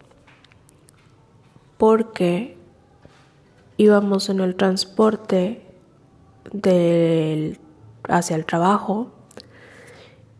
porque 1.77 2.57
íbamos 3.77 4.29
en 4.29 4.39
el 4.39 4.55
transporte 4.55 5.61
del, 6.51 7.59
hacia 8.03 8.35
el 8.35 8.45
trabajo 8.45 9.11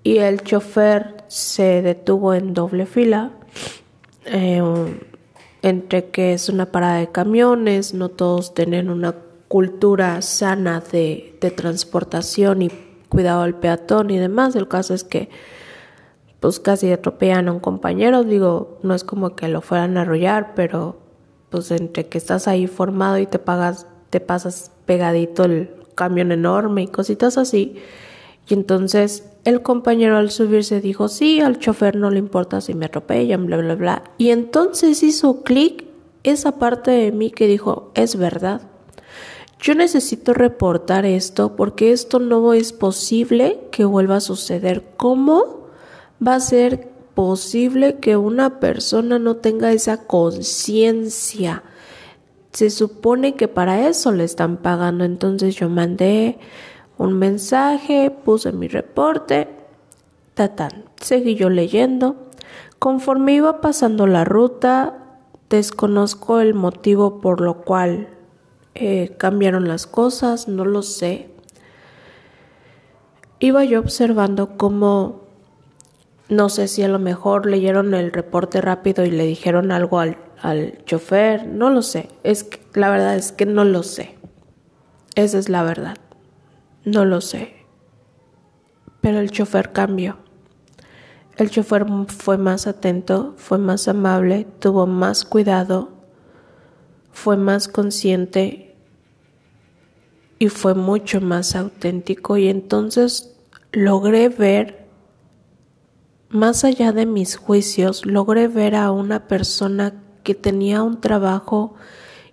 y 0.04 0.18
el 0.18 0.42
chofer 0.42 1.24
se 1.28 1.82
detuvo 1.82 2.34
en 2.34 2.54
doble 2.54 2.86
fila 2.86 3.32
eh, 4.26 4.62
entre 5.62 6.10
que 6.10 6.34
es 6.34 6.50
una 6.50 6.72
parada 6.72 6.98
de 6.98 7.12
camiones, 7.12 7.94
no 7.94 8.10
todos 8.10 8.54
tienen 8.54 8.90
una 8.90 9.16
cultura 9.48 10.22
sana 10.22 10.82
de, 10.92 11.38
de 11.42 11.52
transportación 11.52 12.62
y 12.62 12.72
cuidado 13.10 13.42
al 13.42 13.56
peatón 13.56 14.10
y 14.10 14.18
demás. 14.18 14.56
El 14.56 14.68
caso 14.68 14.94
es 14.94 15.04
que 15.04 15.30
pues 16.40 16.60
casi 16.60 16.92
atropellan 16.92 17.48
a 17.48 17.52
un 17.52 17.60
compañero, 17.60 18.24
digo, 18.24 18.78
no 18.84 18.94
es 18.94 19.04
como 19.04 19.36
que 19.36 19.48
lo 19.48 19.62
fueran 19.62 19.98
a 19.98 20.02
arrollar, 20.02 20.54
pero 20.56 20.98
pues 21.50 21.72
entre 21.72 22.08
que 22.08 22.18
estás 22.18 22.48
ahí 22.48 22.68
formado 22.68 23.18
y 23.18 23.26
te 23.26 23.40
pagas, 23.40 23.88
te 24.10 24.20
pasas 24.20 24.72
pegadito 24.86 25.46
el 25.46 25.72
camión 25.96 26.32
enorme 26.32 26.84
y 26.84 26.88
cositas 26.88 27.38
así. 27.38 27.78
Y 28.48 28.54
entonces 28.54 29.26
el 29.44 29.62
compañero 29.62 30.18
al 30.18 30.32
subirse 30.32 30.80
dijo, 30.80 31.10
sí, 31.10 31.42
al 31.42 31.60
chofer 31.60 31.96
no 31.96 32.12
le 32.12 32.20
importa 32.20 32.62
si 32.62 32.74
me 32.74 32.86
atropellan, 32.86 33.46
bla, 33.46 33.58
bla, 33.58 33.76
bla. 33.76 34.04
Y 34.18 34.30
entonces 34.30 35.04
hizo 35.04 35.44
clic 35.44 35.86
esa 36.24 36.60
parte 36.60 36.92
de 36.92 37.12
mí 37.12 37.32
que 37.32 37.48
dijo, 37.48 37.92
es 37.96 38.16
verdad. 38.16 38.62
Yo 39.60 39.74
necesito 39.74 40.34
reportar 40.34 41.06
esto 41.06 41.56
porque 41.56 41.92
esto 41.92 42.20
no 42.20 42.54
es 42.54 42.74
posible 42.74 43.60
que 43.72 43.86
vuelva 43.86 44.18
a 44.18 44.22
suceder. 44.22 44.84
¿Cómo? 44.98 45.57
Va 46.26 46.36
a 46.36 46.40
ser 46.40 46.90
posible 47.14 47.98
que 47.98 48.16
una 48.16 48.60
persona 48.60 49.20
no 49.20 49.38
tenga 49.38 49.72
esa 49.72 50.06
conciencia. 50.06 51.64
Se 52.52 52.70
supone 52.70 53.36
que 53.36 53.48
para 53.48 53.88
eso 53.88 54.12
le 54.12 54.24
están 54.24 54.58
pagando. 54.58 55.04
Entonces 55.04 55.56
yo 55.56 55.70
mandé 55.70 56.38
un 56.98 57.14
mensaje, 57.14 58.12
puse 58.12 58.52
mi 58.52 58.68
reporte, 58.68 59.48
tatán. 60.34 60.86
Seguí 61.02 61.36
yo 61.36 61.50
leyendo. 61.50 62.16
Conforme 62.80 63.34
iba 63.34 63.62
pasando 63.62 64.06
la 64.06 64.24
ruta, 64.24 65.20
desconozco 65.50 66.40
el 66.40 66.54
motivo 66.54 67.22
por 67.22 67.42
lo 67.42 67.64
cual 67.64 68.10
eh, 68.76 69.16
cambiaron 69.18 69.68
las 69.68 69.88
cosas, 69.88 70.48
no 70.48 70.66
lo 70.66 70.84
sé. 70.84 71.32
Iba 73.40 73.64
yo 73.64 73.80
observando 73.80 74.58
cómo 74.58 75.27
No 76.30 76.50
sé 76.50 76.68
si 76.68 76.84
a 76.84 76.88
lo 76.88 77.00
mejor 77.00 77.46
leyeron 77.46 77.94
el 77.94 78.12
reporte 78.12 78.60
rápido 78.60 79.06
y 79.06 79.12
le 79.12 79.26
dijeron 79.26 79.72
algo 79.72 80.00
al, 80.00 80.18
al 80.42 80.84
chofer, 80.86 81.48
no 81.48 81.70
lo 81.70 81.82
sé. 81.82 82.10
Es 82.24 82.44
que, 82.44 82.60
la 82.74 82.90
verdad 82.90 83.16
es 83.16 83.32
que 83.32 83.46
no 83.46 83.64
lo 83.64 83.84
sé. 83.84 84.18
Esa 85.16 85.38
es 85.38 85.48
la 85.48 85.64
verdad. 85.64 85.98
No 86.84 87.06
lo 87.06 87.22
sé. 87.22 87.54
Pero 89.02 89.20
el 89.20 89.32
chofer 89.32 89.72
cambió. 89.72 90.18
El 91.38 91.52
chofer 91.52 91.86
fue 92.08 92.38
más 92.38 92.66
atento, 92.66 93.36
fue 93.38 93.60
más 93.60 93.88
amable, 93.88 94.48
tuvo 94.60 94.88
más 94.88 95.24
cuidado, 95.24 95.90
fue 97.12 97.38
más 97.38 97.68
consciente 97.68 98.76
y 100.40 100.50
fue 100.50 100.74
mucho 100.74 101.22
más 101.22 101.56
auténtico 101.56 102.38
y 102.38 102.48
entonces 102.48 103.36
logré 103.72 104.30
ver 104.30 104.87
más 106.30 106.64
allá 106.64 106.92
de 106.92 107.06
mis 107.06 107.38
juicios, 107.38 108.06
logré 108.06 108.48
ver 108.48 108.76
a 108.76 108.92
una 108.92 109.28
persona 109.28 109.94
que 110.24 110.36
tenía 110.36 110.84
un 110.84 111.00
trabajo, 111.00 111.76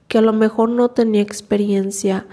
que 0.08 0.18
a 0.18 0.22
lo 0.22 0.32
mejor 0.32 0.68
no 0.68 0.90
tenía 0.90 1.22
experiencia, 1.22 2.26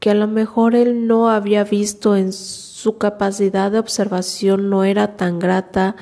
que 0.00 0.10
a 0.10 0.14
lo 0.14 0.26
mejor 0.26 0.74
él 0.74 1.06
no 1.06 1.30
había 1.30 1.64
visto 1.64 2.16
en 2.16 2.32
su 2.32 2.98
capacidad 2.98 3.70
de 3.70 3.78
observación 3.78 4.68
no 4.68 4.84
era 4.84 5.16
tan 5.16 5.38
grata, 5.38 5.96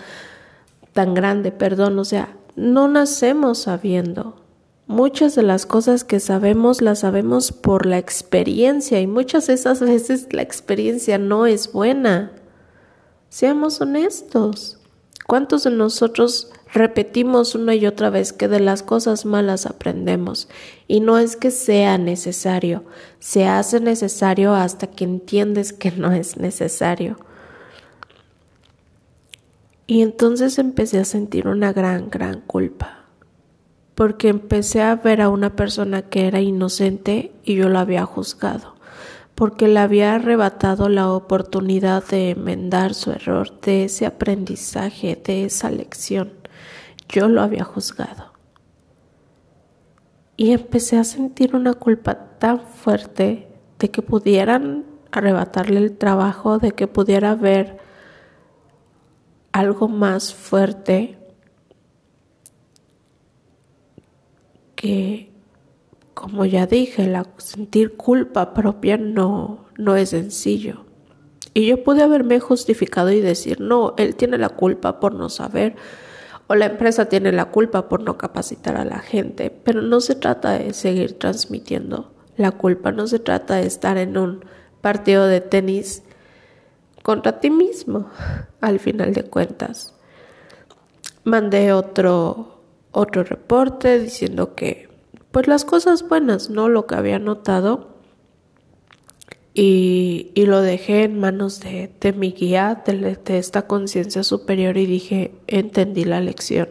tan 0.92 1.14
grande, 1.14 1.52
perdón, 1.52 1.98
o 1.98 2.04
sea, 2.04 2.36
no 2.56 2.88
nacemos 2.88 3.58
sabiendo. 3.58 4.36
Muchas 4.88 5.36
de 5.36 5.42
las 5.42 5.64
cosas 5.64 6.04
que 6.04 6.20
sabemos 6.20 6.82
las 6.82 6.98
sabemos 7.00 7.52
por 7.52 7.86
la 7.86 7.98
experiencia 7.98 9.00
y 9.00 9.06
muchas 9.06 9.46
de 9.46 9.54
esas 9.54 9.80
veces 9.80 10.26
la 10.32 10.42
experiencia 10.42 11.18
no 11.18 11.46
es 11.46 11.72
buena. 11.72 12.32
Seamos 13.28 13.80
honestos. 13.80 14.81
¿Cuántos 15.26 15.64
de 15.64 15.70
nosotros 15.70 16.50
repetimos 16.72 17.54
una 17.54 17.74
y 17.74 17.86
otra 17.86 18.10
vez 18.10 18.32
que 18.32 18.48
de 18.48 18.60
las 18.60 18.82
cosas 18.82 19.24
malas 19.24 19.66
aprendemos? 19.66 20.48
Y 20.88 21.00
no 21.00 21.18
es 21.18 21.36
que 21.36 21.50
sea 21.50 21.96
necesario, 21.98 22.84
se 23.18 23.46
hace 23.46 23.80
necesario 23.80 24.54
hasta 24.54 24.88
que 24.88 25.04
entiendes 25.04 25.72
que 25.72 25.92
no 25.92 26.12
es 26.12 26.36
necesario. 26.36 27.18
Y 29.86 30.02
entonces 30.02 30.58
empecé 30.58 30.98
a 30.98 31.04
sentir 31.04 31.48
una 31.48 31.72
gran, 31.72 32.10
gran 32.10 32.40
culpa, 32.40 33.04
porque 33.94 34.28
empecé 34.28 34.82
a 34.82 34.96
ver 34.96 35.20
a 35.20 35.28
una 35.28 35.54
persona 35.54 36.02
que 36.02 36.26
era 36.26 36.40
inocente 36.40 37.32
y 37.44 37.54
yo 37.54 37.68
la 37.68 37.80
había 37.80 38.04
juzgado 38.06 38.71
porque 39.34 39.68
le 39.68 39.80
había 39.80 40.14
arrebatado 40.14 40.88
la 40.88 41.10
oportunidad 41.10 42.04
de 42.04 42.30
enmendar 42.30 42.94
su 42.94 43.10
error, 43.10 43.60
de 43.60 43.84
ese 43.84 44.06
aprendizaje, 44.06 45.20
de 45.24 45.44
esa 45.44 45.70
lección. 45.70 46.32
Yo 47.08 47.28
lo 47.28 47.42
había 47.42 47.64
juzgado. 47.64 48.32
Y 50.36 50.52
empecé 50.52 50.98
a 50.98 51.04
sentir 51.04 51.54
una 51.54 51.74
culpa 51.74 52.38
tan 52.38 52.60
fuerte 52.60 53.48
de 53.78 53.90
que 53.90 54.02
pudieran 54.02 54.84
arrebatarle 55.10 55.78
el 55.78 55.96
trabajo, 55.96 56.58
de 56.58 56.72
que 56.72 56.86
pudiera 56.86 57.34
ver 57.34 57.78
algo 59.52 59.88
más 59.88 60.34
fuerte 60.34 61.18
que 64.74 65.31
como 66.14 66.44
ya 66.44 66.66
dije, 66.66 67.10
sentir 67.38 67.96
culpa 67.96 68.54
propia 68.54 68.96
no, 68.96 69.66
no 69.76 69.96
es 69.96 70.10
sencillo. 70.10 70.84
Y 71.54 71.66
yo 71.66 71.82
pude 71.82 72.02
haberme 72.02 72.40
justificado 72.40 73.10
y 73.10 73.20
decir, 73.20 73.60
no, 73.60 73.94
él 73.98 74.16
tiene 74.16 74.38
la 74.38 74.48
culpa 74.48 75.00
por 75.00 75.14
no 75.14 75.28
saber, 75.28 75.76
o 76.46 76.54
la 76.54 76.66
empresa 76.66 77.06
tiene 77.06 77.32
la 77.32 77.46
culpa 77.46 77.88
por 77.88 78.02
no 78.02 78.18
capacitar 78.18 78.76
a 78.76 78.84
la 78.84 79.00
gente, 79.00 79.50
pero 79.50 79.82
no 79.82 80.00
se 80.00 80.14
trata 80.14 80.52
de 80.52 80.72
seguir 80.72 81.18
transmitiendo 81.18 82.12
la 82.36 82.52
culpa, 82.52 82.92
no 82.92 83.06
se 83.06 83.18
trata 83.18 83.56
de 83.56 83.66
estar 83.66 83.98
en 83.98 84.16
un 84.16 84.44
partido 84.80 85.26
de 85.26 85.40
tenis 85.40 86.02
contra 87.02 87.40
ti 87.40 87.50
mismo, 87.50 88.10
al 88.60 88.80
final 88.80 89.12
de 89.12 89.24
cuentas. 89.24 89.94
Mandé 91.24 91.72
otro, 91.72 92.62
otro 92.90 93.24
reporte 93.24 93.98
diciendo 93.98 94.54
que 94.54 94.91
pues 95.32 95.48
las 95.48 95.64
cosas 95.64 96.06
buenas, 96.08 96.50
¿no? 96.50 96.68
Lo 96.68 96.86
que 96.86 96.94
había 96.94 97.18
notado. 97.18 97.90
Y, 99.54 100.30
y 100.34 100.46
lo 100.46 100.62
dejé 100.62 101.04
en 101.04 101.18
manos 101.18 101.60
de, 101.60 101.92
de 102.00 102.12
mi 102.12 102.32
guía, 102.32 102.82
de, 102.86 103.16
de 103.16 103.38
esta 103.38 103.66
conciencia 103.66 104.24
superior 104.24 104.78
y 104.78 104.86
dije, 104.86 105.34
entendí 105.46 106.04
la 106.04 106.20
lección. 106.20 106.68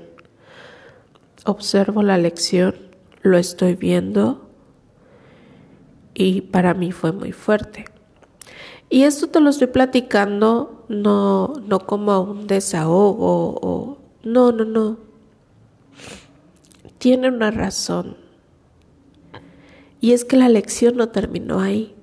Observo 1.45 2.01
la 2.01 2.17
lección, 2.17 2.75
lo 3.21 3.37
estoy 3.37 3.75
viendo 3.75 4.49
y 6.13 6.41
para 6.41 6.73
mí 6.73 6.91
fue 6.91 7.11
muy 7.11 7.33
fuerte. 7.33 7.85
Y 8.89 9.03
esto 9.03 9.27
te 9.27 9.39
lo 9.39 9.49
estoy 9.49 9.67
platicando 9.67 10.85
no, 10.89 11.53
no 11.65 11.79
como 11.85 12.19
un 12.21 12.47
desahogo 12.47 14.01
no, 14.23 14.51
no, 14.51 14.65
no. 14.65 14.97
Tiene 16.97 17.29
una 17.29 17.49
razón. 17.49 18.17
Y 20.01 20.13
es 20.13 20.25
que 20.25 20.35
la 20.35 20.49
lección 20.49 20.97
no 20.97 21.09
terminó 21.09 21.61
ahí. 21.61 21.95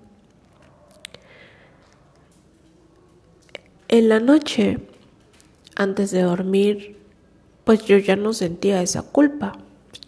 En 3.88 4.08
la 4.08 4.20
noche, 4.20 4.78
antes 5.74 6.12
de 6.12 6.22
dormir, 6.22 6.96
pues 7.64 7.84
yo 7.84 7.98
ya 7.98 8.16
no 8.16 8.32
sentía 8.32 8.80
esa 8.82 9.02
culpa. 9.02 9.58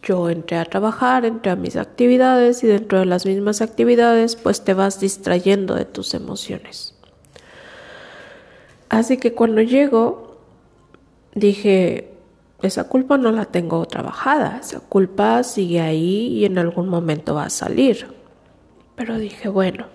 Yo 0.03 0.31
entré 0.31 0.57
a 0.57 0.64
trabajar, 0.64 1.24
entré 1.24 1.50
a 1.50 1.57
mis 1.57 1.76
actividades 1.76 2.62
y 2.62 2.68
dentro 2.68 3.00
de 3.00 3.07
las 3.07 3.26
mismas 3.26 3.61
actividades 3.61 4.37
pues 4.37 4.64
te 4.64 4.72
vas 4.72 5.00
distrayendo 5.00 5.74
de 5.74 5.85
tus 5.85 6.14
emociones. 6.14 6.94
Así 8.88 9.18
que 9.18 9.35
cuando 9.35 9.62
llego 9.62 10.38
dije, 11.35 12.12
esa 12.62 12.85
culpa 12.85 13.16
no 13.18 13.33
la 13.33 13.46
tengo 13.46 13.85
trabajada, 13.87 14.59
esa 14.61 14.81
culpa 14.81 15.42
sigue 15.42 15.81
ahí 15.81 16.29
y 16.38 16.44
en 16.44 16.59
algún 16.59 16.88
momento 16.88 17.35
va 17.35 17.44
a 17.44 17.51
salir. 17.51 18.14
Pero 18.96 19.18
dije, 19.18 19.49
bueno, 19.49 19.87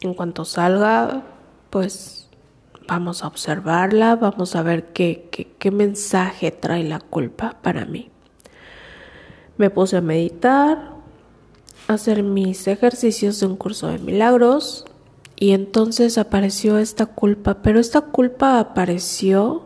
en 0.00 0.14
cuanto 0.14 0.44
salga, 0.44 1.22
pues 1.70 2.28
vamos 2.88 3.22
a 3.22 3.28
observarla, 3.28 4.16
vamos 4.16 4.56
a 4.56 4.62
ver 4.62 4.92
qué, 4.92 5.28
qué, 5.58 5.70
mensaje 5.70 6.50
trae 6.50 6.84
la 6.84 7.00
culpa 7.00 7.56
para 7.62 7.84
mí. 7.84 8.10
Me 9.56 9.70
puse 9.70 9.96
a 9.96 10.00
meditar, 10.00 10.92
a 11.88 11.92
hacer 11.92 12.22
mis 12.22 12.66
ejercicios 12.68 13.40
de 13.40 13.46
un 13.46 13.56
curso 13.56 13.88
de 13.88 13.98
milagros 13.98 14.84
y 15.36 15.52
entonces 15.52 16.18
apareció 16.18 16.78
esta 16.78 17.06
culpa, 17.06 17.62
pero 17.62 17.80
esta 17.80 18.00
culpa 18.00 18.58
apareció 18.58 19.64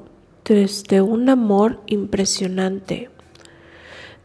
desde 0.54 1.00
un 1.00 1.28
amor 1.28 1.80
impresionante. 1.86 3.08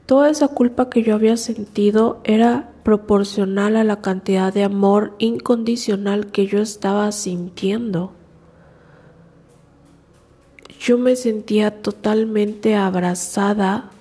Toda 0.07 0.31
esa 0.31 0.47
culpa 0.47 0.89
que 0.89 1.03
yo 1.03 1.13
había 1.13 1.38
sentido 1.38 2.19
era 2.23 2.71
proporcional 2.83 3.75
a 3.75 3.83
la 3.83 4.01
cantidad 4.01 4.51
de 4.51 4.63
amor 4.63 5.13
incondicional 5.19 6.31
que 6.31 6.47
yo 6.47 6.61
estaba 6.61 7.11
sintiendo. 7.11 8.11
Yo 10.79 10.97
me 10.97 11.15
sentía 11.15 11.83
totalmente 11.83 12.75
abrazada 12.75 13.91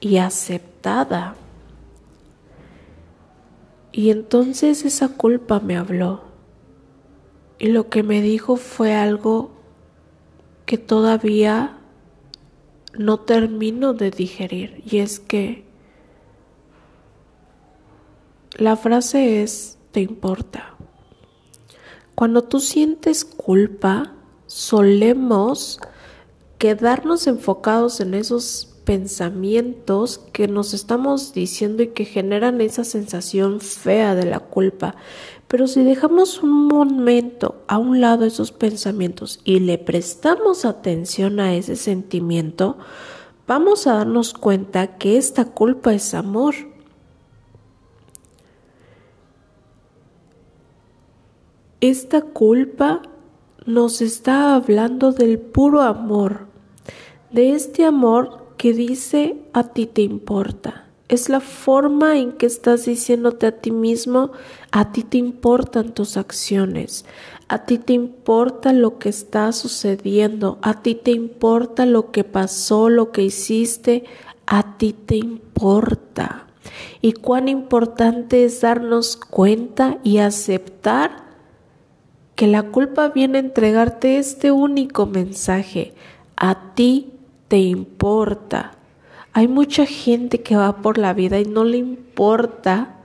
y 0.00 0.16
aceptada. 0.16 1.36
Y 3.92 4.10
entonces 4.10 4.84
esa 4.84 5.08
culpa 5.10 5.60
me 5.60 5.76
habló. 5.76 6.22
Y 7.60 7.68
lo 7.68 7.88
que 7.90 8.02
me 8.02 8.22
dijo 8.22 8.56
fue 8.56 8.94
algo 8.94 9.57
que 10.68 10.76
todavía 10.76 11.78
no 12.92 13.20
termino 13.20 13.94
de 13.94 14.10
digerir 14.10 14.82
y 14.84 14.98
es 14.98 15.18
que 15.18 15.64
la 18.58 18.76
frase 18.76 19.42
es 19.42 19.78
te 19.92 20.02
importa. 20.02 20.74
Cuando 22.14 22.44
tú 22.44 22.60
sientes 22.60 23.24
culpa, 23.24 24.12
solemos 24.46 25.80
quedarnos 26.58 27.26
enfocados 27.28 28.00
en 28.00 28.12
esos 28.12 28.76
pensamientos 28.84 30.18
que 30.34 30.48
nos 30.48 30.74
estamos 30.74 31.32
diciendo 31.32 31.82
y 31.82 31.88
que 31.88 32.04
generan 32.04 32.60
esa 32.60 32.84
sensación 32.84 33.62
fea 33.62 34.14
de 34.14 34.26
la 34.26 34.40
culpa. 34.40 34.96
Pero 35.48 35.66
si 35.66 35.82
dejamos 35.82 36.42
un 36.42 36.68
momento 36.68 37.62
a 37.68 37.78
un 37.78 38.02
lado 38.02 38.26
esos 38.26 38.52
pensamientos 38.52 39.40
y 39.44 39.60
le 39.60 39.78
prestamos 39.78 40.66
atención 40.66 41.40
a 41.40 41.54
ese 41.54 41.74
sentimiento, 41.74 42.76
vamos 43.46 43.86
a 43.86 43.94
darnos 43.94 44.34
cuenta 44.34 44.98
que 44.98 45.16
esta 45.16 45.46
culpa 45.46 45.94
es 45.94 46.12
amor. 46.12 46.54
Esta 51.80 52.20
culpa 52.20 53.00
nos 53.64 54.02
está 54.02 54.54
hablando 54.54 55.12
del 55.12 55.38
puro 55.38 55.80
amor, 55.80 56.46
de 57.30 57.52
este 57.52 57.86
amor 57.86 58.48
que 58.58 58.74
dice 58.74 59.38
a 59.54 59.64
ti 59.64 59.86
te 59.86 60.02
importa. 60.02 60.87
Es 61.08 61.30
la 61.30 61.40
forma 61.40 62.18
en 62.18 62.32
que 62.32 62.44
estás 62.44 62.84
diciéndote 62.84 63.46
a 63.46 63.52
ti 63.52 63.70
mismo, 63.70 64.32
a 64.72 64.92
ti 64.92 65.02
te 65.04 65.16
importan 65.16 65.94
tus 65.94 66.18
acciones, 66.18 67.06
a 67.48 67.64
ti 67.64 67.78
te 67.78 67.94
importa 67.94 68.74
lo 68.74 68.98
que 68.98 69.08
está 69.08 69.50
sucediendo, 69.52 70.58
a 70.60 70.82
ti 70.82 70.94
te 70.94 71.12
importa 71.12 71.86
lo 71.86 72.10
que 72.10 72.24
pasó, 72.24 72.90
lo 72.90 73.10
que 73.10 73.22
hiciste, 73.22 74.04
a 74.46 74.76
ti 74.76 74.92
te 74.92 75.16
importa. 75.16 76.46
Y 77.00 77.12
cuán 77.12 77.48
importante 77.48 78.44
es 78.44 78.60
darnos 78.60 79.16
cuenta 79.16 79.98
y 80.04 80.18
aceptar 80.18 81.28
que 82.34 82.46
la 82.46 82.64
culpa 82.64 83.08
viene 83.08 83.38
a 83.38 83.40
entregarte 83.40 84.18
este 84.18 84.52
único 84.52 85.06
mensaje. 85.06 85.94
A 86.36 86.74
ti 86.74 87.14
te 87.48 87.58
importa. 87.58 88.77
Hay 89.38 89.46
mucha 89.46 89.86
gente 89.86 90.42
que 90.42 90.56
va 90.56 90.78
por 90.78 90.98
la 90.98 91.14
vida 91.14 91.38
y 91.38 91.44
no 91.44 91.62
le 91.62 91.76
importa 91.76 92.96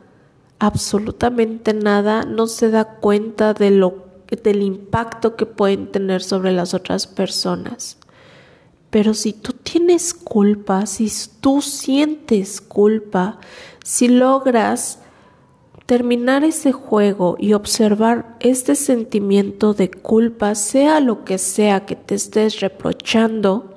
absolutamente 0.58 1.76
nada, 1.76 2.24
no 2.24 2.48
se 2.48 2.72
da 2.72 2.96
cuenta 2.96 3.54
de 3.54 3.70
lo 3.70 4.06
del 4.44 4.64
impacto 4.64 5.36
que 5.36 5.46
pueden 5.46 5.92
tener 5.92 6.24
sobre 6.24 6.52
las 6.52 6.74
otras 6.74 7.06
personas. 7.06 8.00
Pero 8.90 9.14
si 9.14 9.32
tú 9.32 9.54
tienes 9.54 10.16
culpa, 10.16 10.88
si 10.88 11.08
tú 11.40 11.62
sientes 11.62 12.62
culpa, 12.62 13.38
si 13.84 14.08
logras 14.08 15.02
terminar 15.86 16.44
ese 16.44 16.72
juego 16.72 17.36
y 17.38 17.54
observar 17.54 18.38
este 18.40 18.74
sentimiento 18.74 19.76
de 19.76 19.92
culpa, 19.92 20.56
sea 20.56 21.00
lo 21.00 21.26
que 21.26 21.38
sea 21.38 21.86
que 21.86 21.96
te 21.96 22.16
estés 22.16 22.60
reprochando, 22.60 23.73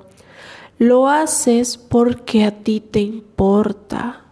lo 0.79 1.07
haces 1.07 1.77
porque 1.77 2.43
a 2.43 2.51
ti 2.63 2.79
te 2.79 2.99
importa. 2.99 4.25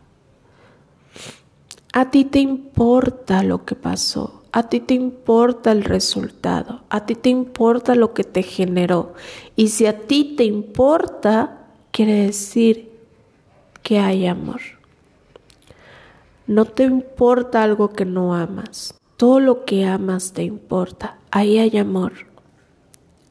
A 1.91 2.11
ti 2.11 2.25
te 2.25 2.39
importa 2.39 3.41
lo 3.41 3.65
que 3.65 3.75
pasó, 3.75 4.43
a 4.51 4.63
ti 4.69 4.81
te 4.81 4.93
importa 4.93 5.71
el 5.71 5.85
resultado, 5.85 6.83
a 6.89 7.05
ti 7.05 7.15
te 7.15 7.29
importa 7.29 7.95
lo 7.95 8.13
que 8.13 8.25
te 8.25 8.43
generó. 8.43 9.13
Y 9.55 9.69
si 9.69 9.85
a 9.85 10.01
ti 10.01 10.35
te 10.35 10.43
importa, 10.43 11.67
quiere 11.91 12.25
decir 12.25 12.91
que 13.81 13.97
hay 13.97 14.27
amor. 14.27 14.59
No 16.47 16.65
te 16.65 16.83
importa 16.83 17.63
algo 17.63 17.91
que 17.91 18.05
no 18.05 18.35
amas. 18.35 18.93
Todo 19.15 19.39
lo 19.39 19.63
que 19.63 19.85
amas 19.85 20.33
te 20.33 20.43
importa. 20.43 21.17
Ahí 21.31 21.57
hay 21.59 21.77
amor. 21.77 22.11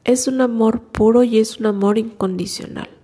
Es 0.03 0.27
un 0.27 0.41
amor 0.41 0.81
puro 0.81 1.23
y 1.23 1.37
es 1.37 1.59
un 1.59 1.67
amor 1.67 1.99
incondicional. 1.99 2.94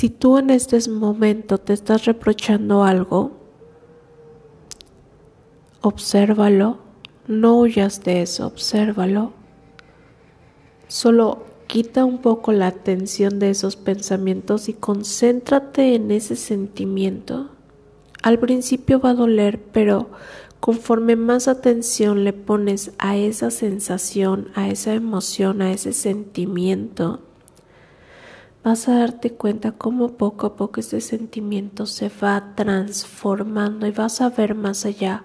Si 0.00 0.08
tú 0.08 0.38
en 0.38 0.48
este 0.48 0.78
momento 0.88 1.58
te 1.58 1.74
estás 1.74 2.06
reprochando 2.06 2.84
algo, 2.84 3.32
obsérvalo, 5.82 6.78
no 7.26 7.58
huyas 7.58 8.02
de 8.02 8.22
eso, 8.22 8.46
obsérvalo. 8.46 9.34
Solo 10.88 11.44
quita 11.66 12.06
un 12.06 12.16
poco 12.22 12.52
la 12.52 12.68
atención 12.68 13.38
de 13.38 13.50
esos 13.50 13.76
pensamientos 13.76 14.70
y 14.70 14.72
concéntrate 14.72 15.94
en 15.96 16.10
ese 16.12 16.34
sentimiento. 16.34 17.50
Al 18.22 18.38
principio 18.38 19.00
va 19.00 19.10
a 19.10 19.14
doler, 19.14 19.62
pero 19.70 20.08
conforme 20.60 21.14
más 21.14 21.46
atención 21.46 22.24
le 22.24 22.32
pones 22.32 22.92
a 22.96 23.18
esa 23.18 23.50
sensación, 23.50 24.48
a 24.54 24.70
esa 24.70 24.94
emoción, 24.94 25.60
a 25.60 25.70
ese 25.70 25.92
sentimiento, 25.92 27.20
vas 28.62 28.88
a 28.88 28.98
darte 28.98 29.32
cuenta 29.32 29.72
cómo 29.72 30.16
poco 30.16 30.46
a 30.46 30.56
poco 30.56 30.80
ese 30.80 31.00
sentimiento 31.00 31.86
se 31.86 32.10
va 32.22 32.54
transformando 32.54 33.86
y 33.86 33.90
vas 33.90 34.20
a 34.20 34.30
ver 34.30 34.54
más 34.54 34.84
allá 34.84 35.24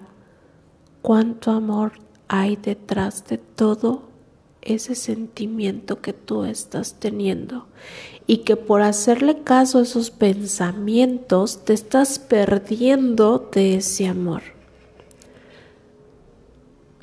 cuánto 1.02 1.50
amor 1.50 1.92
hay 2.28 2.56
detrás 2.56 3.26
de 3.26 3.38
todo 3.38 4.02
ese 4.62 4.94
sentimiento 4.94 6.00
que 6.00 6.12
tú 6.12 6.44
estás 6.44 6.94
teniendo 6.94 7.66
y 8.26 8.38
que 8.38 8.56
por 8.56 8.82
hacerle 8.82 9.42
caso 9.42 9.78
a 9.78 9.82
esos 9.82 10.10
pensamientos 10.10 11.64
te 11.64 11.72
estás 11.72 12.18
perdiendo 12.18 13.50
de 13.52 13.76
ese 13.76 14.08
amor. 14.08 14.42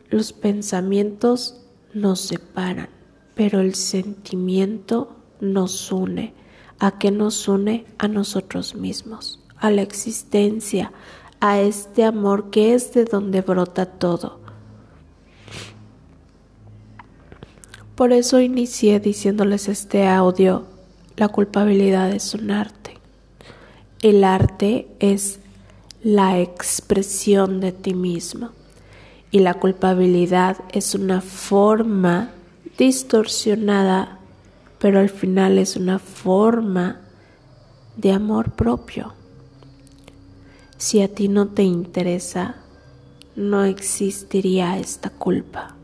Los 0.09 0.33
pensamientos 0.33 1.61
nos 1.93 2.19
separan, 2.19 2.89
pero 3.35 3.61
el 3.61 3.75
sentimiento 3.75 5.15
nos 5.43 5.91
une. 5.91 6.33
¿A 6.79 6.97
qué 6.97 7.11
nos 7.11 7.47
une? 7.47 7.85
A 7.97 8.07
nosotros 8.07 8.75
mismos, 8.75 9.39
a 9.57 9.69
la 9.69 9.81
existencia, 9.81 10.91
a 11.39 11.59
este 11.59 12.03
amor 12.03 12.49
que 12.49 12.73
es 12.73 12.93
de 12.93 13.05
donde 13.05 13.41
brota 13.41 13.85
todo. 13.85 14.39
Por 17.95 18.11
eso 18.11 18.39
inicié 18.39 18.99
diciéndoles 18.99 19.67
este 19.67 20.07
audio, 20.07 20.65
la 21.15 21.27
culpabilidad 21.27 22.11
es 22.11 22.33
un 22.33 22.49
arte. 22.49 22.97
El 24.01 24.23
arte 24.23 24.87
es 24.99 25.39
la 26.01 26.39
expresión 26.39 27.59
de 27.59 27.71
ti 27.71 27.93
mismo 27.93 28.49
y 29.31 29.39
la 29.39 29.53
culpabilidad 29.53 30.57
es 30.71 30.95
una 30.95 31.21
forma 31.21 32.31
distorsionada 32.77 34.19
pero 34.83 34.99
al 34.99 35.09
final 35.09 35.59
es 35.59 35.77
una 35.77 35.97
forma 35.97 36.99
de 37.95 38.11
amor 38.11 38.51
propio. 38.51 39.13
Si 40.75 41.01
a 41.01 41.07
ti 41.07 41.29
no 41.29 41.47
te 41.47 41.63
interesa, 41.63 42.57
no 43.37 43.63
existiría 43.63 44.77
esta 44.77 45.09
culpa. 45.09 45.77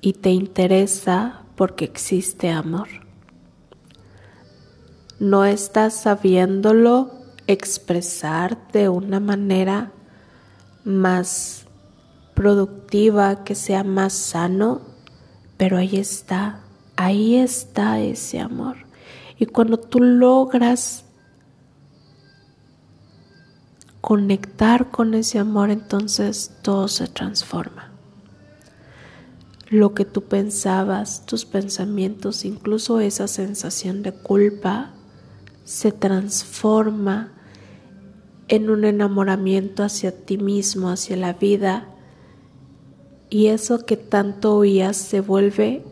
Y 0.00 0.14
te 0.14 0.30
interesa 0.30 1.42
porque 1.56 1.84
existe 1.84 2.48
amor. 2.48 2.88
No 5.18 5.44
estás 5.44 5.92
sabiéndolo 5.92 7.10
expresar 7.46 8.56
de 8.72 8.88
una 8.88 9.20
manera 9.20 9.92
más 10.84 11.66
productiva, 12.32 13.44
que 13.44 13.54
sea 13.54 13.84
más 13.84 14.14
sano, 14.14 14.80
pero 15.58 15.76
ahí 15.76 15.98
está 15.98 16.62
ahí 16.96 17.36
está 17.36 18.00
ese 18.00 18.40
amor. 18.40 18.76
Y 19.38 19.46
cuando 19.46 19.78
tú 19.78 20.00
logras 20.00 21.04
conectar 24.00 24.90
con 24.90 25.14
ese 25.14 25.38
amor, 25.38 25.70
entonces 25.70 26.52
todo 26.62 26.88
se 26.88 27.06
transforma. 27.06 27.90
Lo 29.68 29.94
que 29.94 30.04
tú 30.04 30.22
pensabas, 30.22 31.26
tus 31.26 31.44
pensamientos, 31.44 32.44
incluso 32.44 33.00
esa 33.00 33.26
sensación 33.26 34.02
de 34.02 34.12
culpa, 34.12 34.92
se 35.64 35.90
transforma 35.90 37.32
en 38.46 38.70
un 38.70 38.84
enamoramiento 38.84 39.82
hacia 39.82 40.12
ti 40.24 40.38
mismo, 40.38 40.88
hacia 40.88 41.16
la 41.16 41.32
vida, 41.32 41.88
y 43.28 43.48
eso 43.48 43.84
que 43.84 43.96
tanto 43.96 44.54
oías 44.54 44.96
se 44.96 45.20
vuelve 45.20 45.84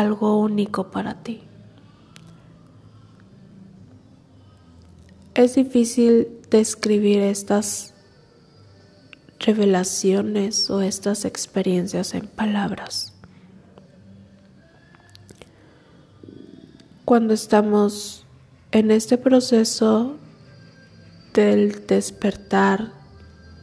algo 0.00 0.38
único 0.38 0.90
para 0.90 1.22
ti. 1.22 1.42
Es 5.34 5.54
difícil 5.54 6.28
describir 6.50 7.20
estas 7.20 7.94
revelaciones 9.38 10.68
o 10.70 10.80
estas 10.80 11.24
experiencias 11.24 12.14
en 12.14 12.26
palabras. 12.26 13.14
Cuando 17.04 17.34
estamos 17.34 18.26
en 18.72 18.90
este 18.90 19.18
proceso 19.18 20.16
del 21.32 21.86
despertar, 21.86 22.92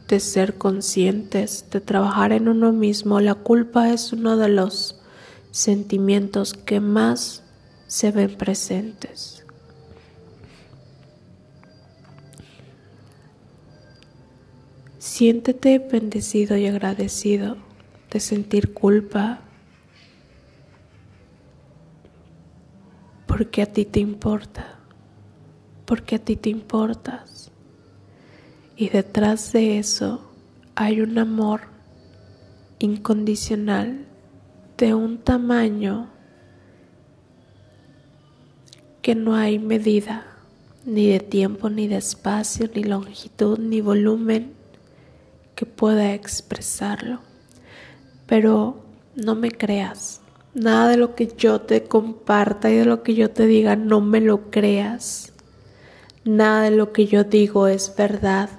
de 0.08 0.20
ser 0.20 0.56
conscientes, 0.56 1.66
de 1.70 1.80
trabajar 1.80 2.32
en 2.32 2.48
uno 2.48 2.72
mismo, 2.72 3.20
la 3.20 3.34
culpa 3.34 3.90
es 3.92 4.12
uno 4.12 4.36
de 4.36 4.48
los 4.48 4.97
sentimientos 5.50 6.54
que 6.54 6.80
más 6.80 7.42
se 7.86 8.10
ven 8.10 8.36
presentes. 8.36 9.44
Siéntete 14.98 15.78
bendecido 15.78 16.56
y 16.56 16.66
agradecido 16.66 17.56
de 18.10 18.20
sentir 18.20 18.72
culpa 18.74 19.40
porque 23.26 23.62
a 23.62 23.66
ti 23.66 23.84
te 23.84 24.00
importa, 24.00 24.78
porque 25.86 26.16
a 26.16 26.18
ti 26.18 26.36
te 26.36 26.50
importas. 26.50 27.50
Y 28.76 28.88
detrás 28.88 29.52
de 29.52 29.78
eso 29.78 30.32
hay 30.74 31.00
un 31.00 31.18
amor 31.18 31.62
incondicional 32.80 34.07
de 34.78 34.94
un 34.94 35.18
tamaño 35.18 36.08
que 39.02 39.16
no 39.16 39.34
hay 39.34 39.58
medida, 39.58 40.24
ni 40.84 41.08
de 41.08 41.18
tiempo, 41.18 41.68
ni 41.68 41.88
de 41.88 41.96
espacio, 41.96 42.70
ni 42.72 42.84
longitud, 42.84 43.58
ni 43.58 43.80
volumen 43.80 44.52
que 45.56 45.66
pueda 45.66 46.14
expresarlo. 46.14 47.20
Pero 48.26 48.84
no 49.16 49.34
me 49.34 49.50
creas. 49.50 50.20
Nada 50.54 50.88
de 50.88 50.96
lo 50.96 51.16
que 51.16 51.32
yo 51.36 51.60
te 51.60 51.82
comparta 51.84 52.70
y 52.70 52.76
de 52.76 52.84
lo 52.84 53.02
que 53.02 53.14
yo 53.14 53.30
te 53.30 53.46
diga, 53.46 53.74
no 53.74 54.00
me 54.00 54.20
lo 54.20 54.50
creas. 54.50 55.32
Nada 56.24 56.62
de 56.62 56.70
lo 56.70 56.92
que 56.92 57.06
yo 57.06 57.24
digo 57.24 57.66
es 57.66 57.94
verdad, 57.96 58.50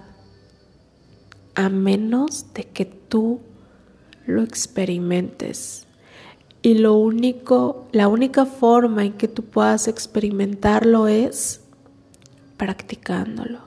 a 1.56 1.70
menos 1.70 2.54
de 2.54 2.66
que 2.66 2.86
tú 2.86 3.40
lo 4.26 4.44
experimentes. 4.44 5.89
Y 6.70 6.76
lo 6.76 6.94
único, 6.94 7.88
la 7.94 8.08
única 8.08 8.46
forma 8.46 9.04
en 9.04 9.14
que 9.14 9.28
tú 9.28 9.42
puedas 9.42 9.88
experimentarlo 9.88 11.08
es 11.08 11.62
practicándolo. 12.58 13.62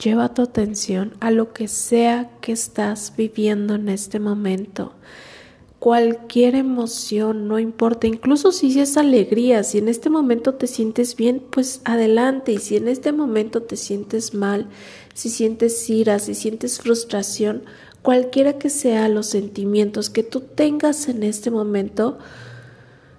Lleva 0.00 0.32
tu 0.34 0.42
atención 0.42 1.14
a 1.18 1.32
lo 1.32 1.52
que 1.52 1.66
sea 1.66 2.30
que 2.40 2.52
estás 2.52 3.14
viviendo 3.16 3.74
en 3.74 3.88
este 3.88 4.20
momento. 4.20 4.92
Cualquier 5.80 6.54
emoción, 6.54 7.48
no 7.48 7.58
importa, 7.58 8.06
incluso 8.06 8.52
si 8.52 8.78
es 8.78 8.96
alegría, 8.96 9.64
si 9.64 9.78
en 9.78 9.88
este 9.88 10.08
momento 10.08 10.54
te 10.54 10.68
sientes 10.68 11.16
bien, 11.16 11.42
pues 11.50 11.80
adelante. 11.84 12.52
Y 12.52 12.58
si 12.58 12.76
en 12.76 12.86
este 12.86 13.10
momento 13.10 13.62
te 13.62 13.76
sientes 13.76 14.34
mal, 14.34 14.68
si 15.14 15.30
sientes 15.30 15.90
ira, 15.90 16.20
si 16.20 16.36
sientes 16.36 16.78
frustración, 16.78 17.64
cualquiera 18.08 18.54
que 18.54 18.70
sea 18.70 19.06
los 19.10 19.26
sentimientos 19.26 20.08
que 20.08 20.22
tú 20.22 20.40
tengas 20.40 21.10
en 21.10 21.22
este 21.22 21.50
momento, 21.50 22.16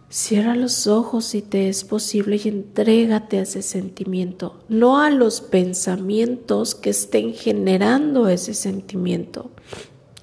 Cierra 0.10 0.56
los 0.56 0.88
ojos 0.88 1.26
si 1.26 1.44
te 1.44 1.70
es 1.70 1.84
posible 1.84 2.42
y 2.44 2.48
entrégate 2.48 3.38
a 3.38 3.44
ese 3.44 3.62
sentimiento, 3.62 4.64
no 4.68 5.00
a 5.00 5.12
los 5.12 5.42
pensamientos 5.42 6.74
que 6.74 6.90
estén 6.90 7.36
generando 7.36 8.28
ese 8.30 8.56
sentimiento. 8.56 9.52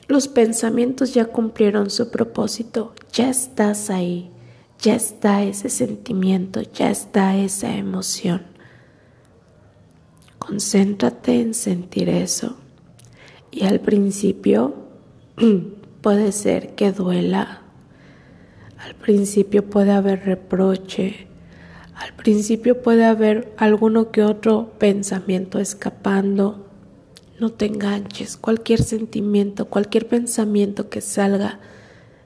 Los 0.09 0.27
pensamientos 0.27 1.15
ya 1.15 1.27
cumplieron 1.27 1.89
su 1.89 2.11
propósito, 2.11 2.93
ya 3.13 3.31
estás 3.31 3.89
ahí, 3.89 4.33
ya 4.81 4.97
está 4.97 5.45
ese 5.45 5.71
sentimiento, 5.71 6.63
ya 6.63 6.91
está 6.91 7.37
esa 7.37 7.77
emoción. 7.77 8.43
Concéntrate 10.41 11.41
en 11.41 11.55
sentir 11.55 12.09
eso. 12.09 12.57
Y 13.57 13.64
al 13.64 13.81
principio 13.81 14.75
puede 16.03 16.31
ser 16.33 16.75
que 16.75 16.92
duela 16.92 17.62
al 18.79 18.95
principio 18.95 19.69
puede 19.69 19.90
haber 19.90 20.25
reproche, 20.27 21.27
al 21.95 22.14
principio 22.14 22.83
puede 22.83 23.05
haber 23.05 23.53
alguno 23.57 24.12
que 24.12 24.23
otro 24.23 24.75
pensamiento 24.79 25.59
escapando. 25.59 26.69
No 27.40 27.51
te 27.51 27.66
enganches, 27.66 28.37
cualquier 28.37 28.83
sentimiento, 28.83 29.64
cualquier 29.64 30.07
pensamiento 30.07 30.88
que 30.88 31.01
salga, 31.01 31.59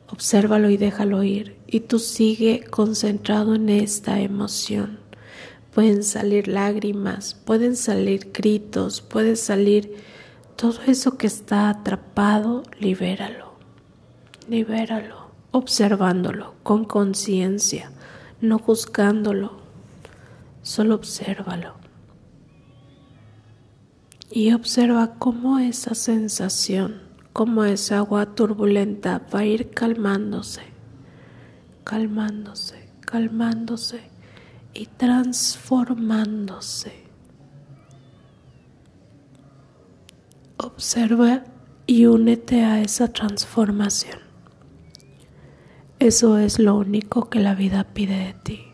obsérvalo 0.09 0.69
y 0.69 0.77
déjalo 0.77 1.23
ir. 1.23 1.57
Y 1.67 1.81
tú 1.81 1.99
sigue 1.99 2.65
concentrado 2.69 3.55
en 3.55 3.71
esta 3.71 4.21
emoción. 4.21 4.99
Pueden 5.73 6.03
salir 6.03 6.47
lágrimas, 6.49 7.35
pueden 7.35 7.77
salir 7.77 8.33
gritos, 8.35 9.01
puede 9.01 9.37
salir 9.37 9.95
todo 10.61 10.79
eso 10.87 11.17
que 11.17 11.27
está 11.27 11.71
atrapado, 11.71 12.65
libéralo, 12.79 13.55
libéralo 14.47 15.31
observándolo 15.53 16.55
con 16.63 16.85
conciencia, 16.85 17.91
no 18.43 18.59
juzgándolo, 18.59 19.59
solo 20.61 20.97
obsérvalo. 20.97 21.77
Y 24.31 24.53
observa 24.53 25.15
cómo 25.19 25.59
esa 25.59 25.95
sensación, 25.95 27.01
cómo 27.33 27.65
esa 27.65 27.97
agua 27.97 28.35
turbulenta 28.35 29.23
va 29.35 29.39
a 29.39 29.47
ir 29.47 29.71
calmándose, 29.71 30.61
calmándose, 31.85 32.91
calmándose 33.01 34.03
y 34.75 34.85
transformándose. 34.87 37.10
Observa 40.63 41.45
y 41.87 42.05
únete 42.05 42.65
a 42.65 42.83
esa 42.83 43.09
transformación. 43.09 44.19
Eso 45.99 46.37
es 46.37 46.59
lo 46.59 46.77
único 46.77 47.31
que 47.31 47.41
la 47.41 47.55
vida 47.55 47.85
pide 47.95 48.19
de 48.19 48.35
ti. 48.35 48.67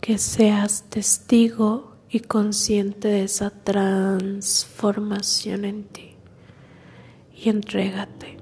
Que 0.00 0.16
seas 0.16 0.84
testigo 0.88 1.94
y 2.08 2.20
consciente 2.20 3.08
de 3.08 3.24
esa 3.24 3.50
transformación 3.50 5.66
en 5.66 5.84
ti. 5.84 6.14
Y 7.36 7.50
entrégate. 7.50 8.38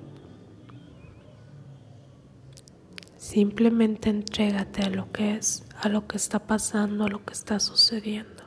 Simplemente 3.16 4.08
entrégate 4.08 4.82
a 4.82 4.90
lo 4.90 5.10
que 5.10 5.34
es, 5.34 5.64
a 5.80 5.88
lo 5.88 6.06
que 6.06 6.16
está 6.16 6.46
pasando, 6.46 7.06
a 7.06 7.08
lo 7.08 7.24
que 7.24 7.32
está 7.32 7.58
sucediendo. 7.58 8.44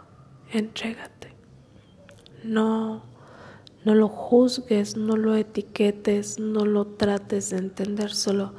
Entrégate. 0.53 1.33
No 2.45 3.10
no 3.85 3.95
lo 3.95 4.07
juzgues, 4.07 4.95
no 4.95 5.17
lo 5.17 5.35
etiquetes, 5.35 6.39
no 6.39 6.65
lo 6.65 6.85
trates 6.85 7.49
de 7.49 7.57
entender, 7.57 8.11
solo 8.11 8.53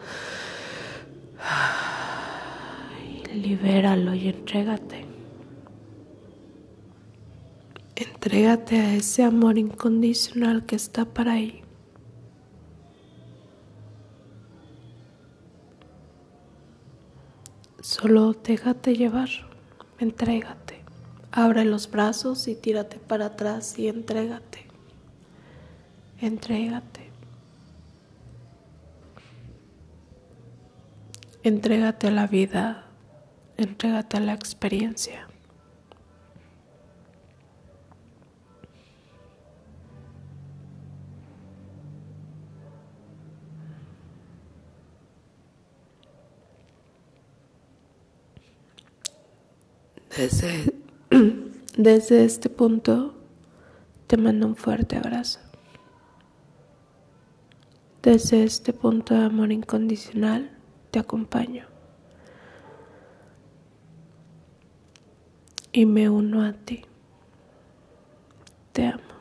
libéralo 3.33 4.15
y 4.15 4.29
entrégate. 4.29 5.05
Entrégate 7.95 8.79
a 8.79 8.95
ese 8.95 9.23
amor 9.23 9.59
incondicional 9.59 10.65
que 10.67 10.77
está 10.77 11.05
para 11.05 11.33
ahí. 11.33 11.63
Solo 17.81 18.33
déjate 18.33 18.97
llevar, 18.97 19.29
entrégate. 19.99 20.81
Abre 21.33 21.65
los 21.65 21.91
brazos 21.91 22.47
y 22.49 22.55
tírate 22.55 22.99
para 22.99 23.27
atrás 23.27 23.79
y 23.79 23.89
entrégate. 23.89 24.72
Entrégate. 26.23 27.11
Entrégate 31.43 32.07
a 32.07 32.11
la 32.13 32.29
vida, 32.29 32.85
entrégate 33.57 34.19
a 34.19 34.21
la 34.21 34.33
experiencia. 34.33 35.27
Desde, 50.17 50.73
desde 51.77 52.25
este 52.25 52.49
punto 52.49 53.13
te 54.07 54.17
mando 54.17 54.47
un 54.47 54.55
fuerte 54.55 54.97
abrazo. 54.97 55.52
Desde 58.03 58.43
este 58.43 58.73
punto 58.73 59.15
de 59.15 59.25
amor 59.25 59.53
incondicional 59.53 60.51
te 60.91 60.99
acompaño 60.99 61.67
y 65.71 65.87
me 65.87 66.09
uno 66.09 66.43
a 66.43 66.53
ti. 66.53 66.83
Te 68.73 68.87
amo. 68.87 69.12